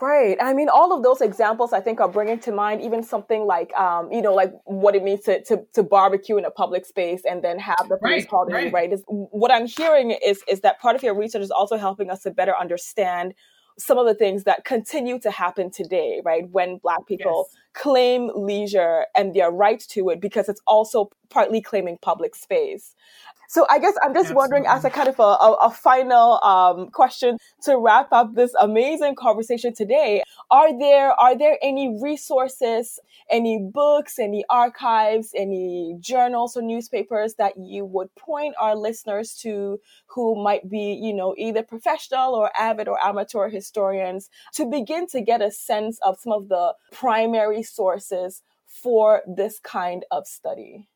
Right. 0.00 0.36
I 0.40 0.52
mean, 0.52 0.68
all 0.68 0.92
of 0.92 1.04
those 1.04 1.20
examples 1.20 1.72
I 1.72 1.80
think 1.80 2.00
are 2.00 2.08
bringing 2.08 2.40
to 2.40 2.52
mind 2.52 2.82
even 2.82 3.04
something 3.04 3.46
like, 3.46 3.72
um, 3.74 4.10
you 4.10 4.20
know, 4.20 4.34
like 4.34 4.52
what 4.64 4.96
it 4.96 5.04
means 5.04 5.20
to, 5.26 5.42
to, 5.44 5.64
to 5.74 5.82
barbecue 5.84 6.36
in 6.36 6.44
a 6.44 6.50
public 6.50 6.84
space 6.86 7.22
and 7.24 7.42
then 7.44 7.58
have 7.60 7.86
the 7.88 7.96
police 7.98 8.22
right, 8.22 8.28
called 8.28 8.48
in, 8.48 8.54
right? 8.54 8.72
right? 8.72 8.92
Is, 8.92 9.04
what 9.06 9.52
I'm 9.52 9.66
hearing 9.66 10.10
is, 10.10 10.42
is 10.48 10.60
that 10.62 10.80
part 10.80 10.96
of 10.96 11.04
your 11.04 11.14
research 11.14 11.42
is 11.42 11.52
also 11.52 11.76
helping 11.76 12.10
us 12.10 12.22
to 12.24 12.32
better 12.32 12.54
understand 12.56 13.34
some 13.78 13.96
of 13.96 14.06
the 14.06 14.14
things 14.14 14.44
that 14.44 14.64
continue 14.64 15.18
to 15.20 15.30
happen 15.30 15.70
today, 15.70 16.20
right? 16.24 16.48
When 16.50 16.78
Black 16.78 17.06
people 17.06 17.46
yes. 17.48 17.58
claim 17.74 18.30
leisure 18.34 19.06
and 19.16 19.34
their 19.34 19.50
right 19.50 19.80
to 19.90 20.10
it 20.10 20.20
because 20.20 20.48
it's 20.48 20.60
also 20.66 21.10
partly 21.30 21.60
claiming 21.60 21.98
public 22.02 22.34
space. 22.34 22.94
So 23.52 23.66
I 23.68 23.78
guess 23.78 23.92
I'm 24.02 24.14
just 24.14 24.30
Absolutely. 24.30 24.36
wondering, 24.36 24.66
as 24.66 24.86
a 24.86 24.88
kind 24.88 25.10
of 25.10 25.18
a, 25.20 25.22
a, 25.22 25.52
a 25.64 25.70
final 25.70 26.42
um, 26.42 26.88
question 26.88 27.36
to 27.64 27.76
wrap 27.76 28.10
up 28.10 28.34
this 28.34 28.54
amazing 28.58 29.14
conversation 29.14 29.74
today, 29.74 30.22
are 30.50 30.78
there 30.78 31.12
are 31.20 31.36
there 31.36 31.58
any 31.60 31.98
resources, 32.02 32.98
any 33.30 33.58
books, 33.62 34.18
any 34.18 34.42
archives, 34.48 35.32
any 35.36 35.94
journals 36.00 36.56
or 36.56 36.62
newspapers 36.62 37.34
that 37.34 37.52
you 37.58 37.84
would 37.84 38.08
point 38.14 38.54
our 38.58 38.74
listeners 38.74 39.34
to 39.42 39.78
who 40.06 40.42
might 40.42 40.70
be, 40.70 40.98
you 41.02 41.12
know, 41.12 41.34
either 41.36 41.62
professional 41.62 42.34
or 42.34 42.50
avid 42.58 42.88
or 42.88 42.98
amateur 43.04 43.50
historians 43.50 44.30
to 44.54 44.64
begin 44.64 45.06
to 45.08 45.20
get 45.20 45.42
a 45.42 45.50
sense 45.50 45.98
of 46.02 46.18
some 46.18 46.32
of 46.32 46.48
the 46.48 46.72
primary 46.90 47.62
sources 47.62 48.40
for 48.64 49.20
this 49.26 49.60
kind 49.60 50.06
of 50.10 50.26
study? 50.26 50.88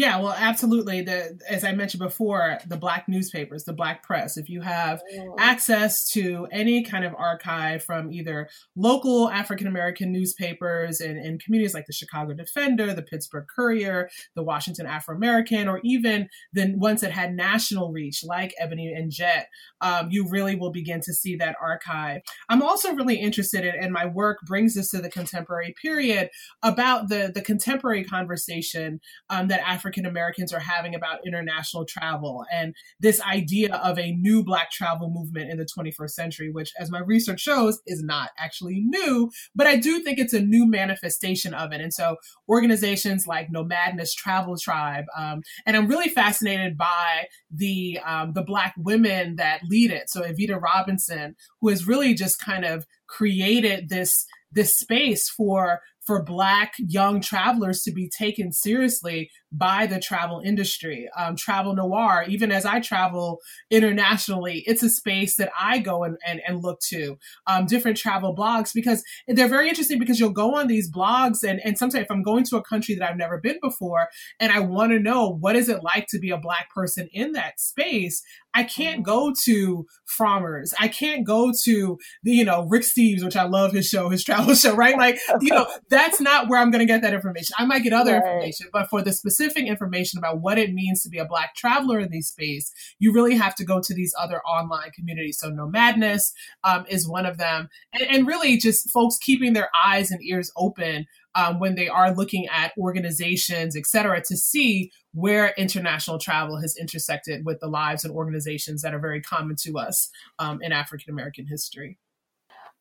Yeah, 0.00 0.16
well, 0.16 0.34
absolutely. 0.34 1.02
The 1.02 1.38
as 1.46 1.62
I 1.62 1.72
mentioned 1.72 2.00
before, 2.00 2.58
the 2.66 2.78
black 2.78 3.06
newspapers, 3.06 3.64
the 3.64 3.74
black 3.74 4.02
press. 4.02 4.38
If 4.38 4.48
you 4.48 4.62
have 4.62 5.02
mm. 5.14 5.34
access 5.38 6.08
to 6.12 6.46
any 6.50 6.82
kind 6.82 7.04
of 7.04 7.14
archive 7.14 7.84
from 7.84 8.10
either 8.10 8.48
local 8.74 9.28
African 9.28 9.66
American 9.66 10.10
newspapers 10.10 11.02
in 11.02 11.38
communities 11.38 11.74
like 11.74 11.84
the 11.84 11.92
Chicago 11.92 12.32
Defender, 12.32 12.94
the 12.94 13.02
Pittsburgh 13.02 13.44
Courier, 13.54 14.08
the 14.34 14.42
Washington 14.42 14.86
Afro 14.86 15.14
American, 15.14 15.68
or 15.68 15.82
even 15.84 16.30
the 16.54 16.72
ones 16.76 17.02
that 17.02 17.12
had 17.12 17.34
national 17.34 17.92
reach, 17.92 18.24
like 18.24 18.54
Ebony 18.58 18.90
and 18.90 19.10
Jet, 19.10 19.48
um, 19.82 20.08
you 20.10 20.26
really 20.26 20.56
will 20.56 20.72
begin 20.72 21.02
to 21.02 21.12
see 21.12 21.36
that 21.36 21.56
archive. 21.60 22.22
I'm 22.48 22.62
also 22.62 22.94
really 22.94 23.16
interested 23.16 23.66
in, 23.66 23.74
and 23.74 23.92
my 23.92 24.06
work 24.06 24.38
brings 24.46 24.78
us 24.78 24.88
to 24.92 25.02
the 25.02 25.10
contemporary 25.10 25.74
period 25.82 26.30
about 26.62 27.10
the 27.10 27.30
the 27.34 27.42
contemporary 27.42 28.02
conversation 28.02 29.00
um, 29.28 29.48
that 29.48 29.60
African 29.60 29.89
African 29.90 30.06
Americans 30.06 30.52
are 30.52 30.60
having 30.60 30.94
about 30.94 31.26
international 31.26 31.84
travel 31.84 32.44
and 32.52 32.76
this 33.00 33.20
idea 33.22 33.74
of 33.74 33.98
a 33.98 34.12
new 34.12 34.44
Black 34.44 34.70
travel 34.70 35.10
movement 35.10 35.50
in 35.50 35.58
the 35.58 35.66
21st 35.66 36.10
century, 36.10 36.48
which, 36.48 36.72
as 36.78 36.92
my 36.92 37.00
research 37.00 37.40
shows, 37.40 37.80
is 37.88 38.00
not 38.00 38.30
actually 38.38 38.84
new, 38.84 39.32
but 39.52 39.66
I 39.66 39.74
do 39.74 39.98
think 39.98 40.20
it's 40.20 40.32
a 40.32 40.40
new 40.40 40.64
manifestation 40.64 41.54
of 41.54 41.72
it. 41.72 41.80
And 41.80 41.92
so 41.92 42.18
organizations 42.48 43.26
like 43.26 43.50
Nomadness 43.50 44.14
Travel 44.14 44.56
Tribe, 44.56 45.06
um, 45.18 45.42
and 45.66 45.76
I'm 45.76 45.88
really 45.88 46.08
fascinated 46.08 46.78
by 46.78 47.26
the 47.50 47.98
um, 48.06 48.32
the 48.32 48.44
Black 48.44 48.74
women 48.78 49.34
that 49.36 49.62
lead 49.68 49.90
it. 49.90 50.08
So 50.08 50.22
Evita 50.22 50.60
Robinson, 50.60 51.34
who 51.60 51.70
has 51.70 51.88
really 51.88 52.14
just 52.14 52.38
kind 52.38 52.64
of 52.64 52.86
created 53.08 53.88
this 53.88 54.24
this 54.52 54.76
space 54.76 55.28
for 55.28 55.80
for 56.10 56.22
black 56.22 56.72
young 56.78 57.20
travelers 57.20 57.82
to 57.82 57.92
be 57.92 58.08
taken 58.08 58.52
seriously 58.52 59.30
by 59.52 59.86
the 59.86 59.98
travel 59.98 60.40
industry. 60.44 61.08
Um, 61.16 61.34
Travel 61.34 61.74
Noire, 61.74 62.24
even 62.28 62.52
as 62.52 62.64
I 62.64 62.80
travel 62.80 63.40
internationally, 63.70 64.62
it's 64.66 64.82
a 64.82 64.90
space 64.90 65.36
that 65.36 65.50
I 65.58 65.78
go 65.78 66.04
and, 66.04 66.16
and, 66.26 66.40
and 66.46 66.62
look 66.62 66.80
to. 66.88 67.18
Um, 67.46 67.66
different 67.66 67.96
travel 67.96 68.34
blogs 68.34 68.72
because 68.72 69.02
they're 69.26 69.48
very 69.48 69.68
interesting 69.68 69.98
because 69.98 70.20
you'll 70.20 70.30
go 70.30 70.54
on 70.54 70.68
these 70.68 70.90
blogs 70.90 71.42
and, 71.42 71.60
and 71.64 71.76
sometimes 71.76 72.04
if 72.04 72.10
I'm 72.10 72.22
going 72.22 72.44
to 72.44 72.56
a 72.56 72.62
country 72.62 72.94
that 72.94 73.08
I've 73.08 73.16
never 73.16 73.38
been 73.38 73.58
before 73.60 74.08
and 74.38 74.52
I 74.52 74.60
want 74.60 74.92
to 74.92 75.00
know 75.00 75.28
what 75.28 75.56
is 75.56 75.68
it 75.68 75.82
like 75.82 76.06
to 76.08 76.18
be 76.18 76.30
a 76.30 76.38
black 76.38 76.70
person 76.70 77.08
in 77.12 77.32
that 77.32 77.58
space, 77.58 78.22
I 78.54 78.64
can't 78.64 78.96
mm-hmm. 78.96 79.10
go 79.10 79.32
to 79.44 79.86
Frommer's. 80.18 80.74
I 80.78 80.88
can't 80.88 81.26
go 81.26 81.52
to 81.64 81.98
the, 82.22 82.32
you 82.32 82.44
know, 82.44 82.66
Rick 82.68 82.82
Steves, 82.82 83.24
which 83.24 83.36
I 83.36 83.44
love 83.44 83.72
his 83.72 83.88
show, 83.88 84.08
his 84.08 84.24
travel 84.30 84.54
show, 84.54 84.74
right? 84.74 84.96
Like, 84.96 85.18
you 85.40 85.50
know, 85.50 85.66
that's 85.90 86.20
not 86.20 86.48
where 86.48 86.60
I'm 86.60 86.70
going 86.70 86.86
to 86.86 86.92
get 86.92 87.02
that 87.02 87.14
information. 87.14 87.54
I 87.58 87.64
might 87.64 87.82
get 87.82 87.92
other 87.92 88.12
right. 88.12 88.24
information, 88.24 88.68
but 88.72 88.88
for 88.88 89.02
the 89.02 89.12
specific 89.12 89.39
specific 89.40 89.66
information 89.66 90.18
about 90.18 90.40
what 90.40 90.58
it 90.58 90.72
means 90.72 91.02
to 91.02 91.08
be 91.08 91.18
a 91.18 91.24
Black 91.24 91.54
traveler 91.54 91.98
in 91.98 92.10
these 92.10 92.28
space, 92.28 92.72
you 92.98 93.12
really 93.12 93.34
have 93.34 93.54
to 93.54 93.64
go 93.64 93.80
to 93.80 93.94
these 93.94 94.14
other 94.18 94.40
online 94.42 94.90
communities. 94.90 95.38
So 95.38 95.50
Nomadness 95.50 96.32
um, 96.64 96.84
is 96.88 97.08
one 97.08 97.26
of 97.26 97.38
them. 97.38 97.68
And, 97.92 98.02
and, 98.02 98.26
really 98.26 98.58
just 98.58 98.90
folks 98.90 99.16
keeping 99.18 99.54
their 99.54 99.70
eyes 99.84 100.10
and 100.10 100.22
ears 100.22 100.52
open 100.56 101.06
um, 101.34 101.58
when 101.58 101.74
they 101.74 101.88
are 101.88 102.14
looking 102.14 102.46
at 102.48 102.72
organizations, 102.78 103.76
et 103.76 103.86
cetera, 103.86 104.20
to 104.26 104.36
see 104.36 104.92
where 105.12 105.54
international 105.56 106.18
travel 106.18 106.60
has 106.60 106.76
intersected 106.76 107.44
with 107.44 107.60
the 107.60 107.66
lives 107.66 108.04
and 108.04 108.14
organizations 108.14 108.82
that 108.82 108.94
are 108.94 109.00
very 109.00 109.22
common 109.22 109.56
to 109.60 109.78
us 109.78 110.10
um, 110.38 110.60
in 110.62 110.70
African 110.72 111.12
American 111.12 111.46
history. 111.46 111.98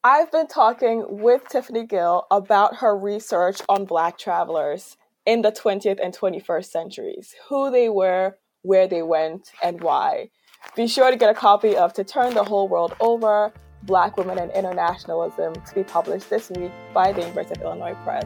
I've 0.03 0.31
been 0.31 0.47
talking 0.47 1.05
with 1.07 1.47
Tiffany 1.49 1.85
Gill 1.85 2.25
about 2.31 2.77
her 2.77 2.97
research 2.97 3.61
on 3.67 3.85
Black 3.85 4.17
travelers 4.17 4.97
in 5.29 5.43
the 5.43 5.51
20th 5.51 5.99
and 6.03 6.11
21st 6.11 6.65
centuries, 6.65 7.35
who 7.47 7.69
they 7.69 7.87
were, 7.87 8.35
where 8.63 8.87
they 8.87 9.03
went, 9.03 9.51
and 9.61 9.79
why. 9.79 10.27
Be 10.75 10.87
sure 10.87 11.11
to 11.11 11.17
get 11.17 11.29
a 11.29 11.35
copy 11.35 11.77
of 11.77 11.93
To 11.93 12.03
Turn 12.03 12.33
the 12.33 12.43
Whole 12.43 12.67
World 12.67 12.95
Over 12.99 13.53
Black 13.83 14.17
Women 14.17 14.39
and 14.39 14.51
Internationalism 14.53 15.53
to 15.53 15.75
be 15.75 15.83
published 15.83 16.31
this 16.31 16.49
week 16.49 16.71
by 16.95 17.11
the 17.11 17.21
University 17.21 17.59
of 17.59 17.63
Illinois 17.63 17.93
Press. 18.03 18.25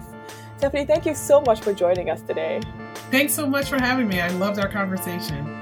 Tiffany, 0.59 0.85
thank 0.85 1.05
you 1.05 1.13
so 1.13 1.41
much 1.41 1.59
for 1.59 1.73
joining 1.73 2.09
us 2.09 2.21
today. 2.21 2.61
Thanks 3.11 3.33
so 3.33 3.45
much 3.45 3.67
for 3.67 3.81
having 3.81 4.07
me. 4.07 4.21
I 4.21 4.29
loved 4.29 4.57
our 4.57 4.69
conversation. 4.69 5.59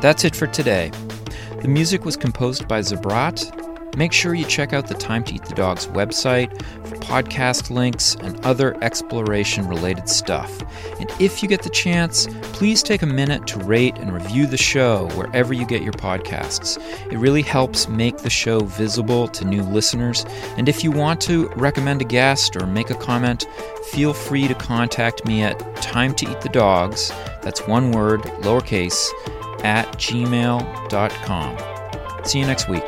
That's 0.00 0.24
it 0.24 0.36
for 0.36 0.46
today. 0.46 0.92
The 1.60 1.66
music 1.66 2.04
was 2.04 2.16
composed 2.16 2.68
by 2.68 2.82
Zabrat 2.82 3.63
Make 3.96 4.12
sure 4.12 4.34
you 4.34 4.44
check 4.44 4.72
out 4.72 4.88
the 4.88 4.94
Time 4.94 5.22
to 5.24 5.34
Eat 5.34 5.44
the 5.44 5.54
Dogs 5.54 5.86
website 5.86 6.50
for 6.86 6.96
podcast 6.96 7.70
links 7.70 8.16
and 8.16 8.44
other 8.44 8.76
exploration 8.82 9.68
related 9.68 10.08
stuff. 10.08 10.62
And 10.98 11.10
if 11.20 11.42
you 11.42 11.48
get 11.48 11.62
the 11.62 11.70
chance, 11.70 12.26
please 12.54 12.82
take 12.82 13.02
a 13.02 13.06
minute 13.06 13.46
to 13.48 13.58
rate 13.60 13.96
and 13.98 14.12
review 14.12 14.46
the 14.46 14.56
show 14.56 15.08
wherever 15.14 15.52
you 15.52 15.64
get 15.66 15.82
your 15.82 15.92
podcasts. 15.92 16.78
It 17.12 17.18
really 17.18 17.42
helps 17.42 17.88
make 17.88 18.18
the 18.18 18.30
show 18.30 18.60
visible 18.60 19.28
to 19.28 19.44
new 19.44 19.62
listeners. 19.62 20.26
And 20.56 20.68
if 20.68 20.82
you 20.82 20.90
want 20.90 21.20
to 21.22 21.48
recommend 21.50 22.02
a 22.02 22.04
guest 22.04 22.56
or 22.56 22.66
make 22.66 22.90
a 22.90 22.94
comment, 22.94 23.46
feel 23.92 24.12
free 24.12 24.48
to 24.48 24.54
contact 24.54 25.24
me 25.24 25.42
at 25.42 25.58
time 25.76 26.14
to 26.16 26.30
eat 26.30 26.40
the 26.40 26.48
dogs, 26.48 27.12
that's 27.42 27.66
one 27.66 27.92
word, 27.92 28.22
lowercase, 28.42 29.10
at 29.64 29.86
gmail.com. 29.98 31.56
See 32.24 32.40
you 32.40 32.46
next 32.46 32.68
week. 32.68 32.82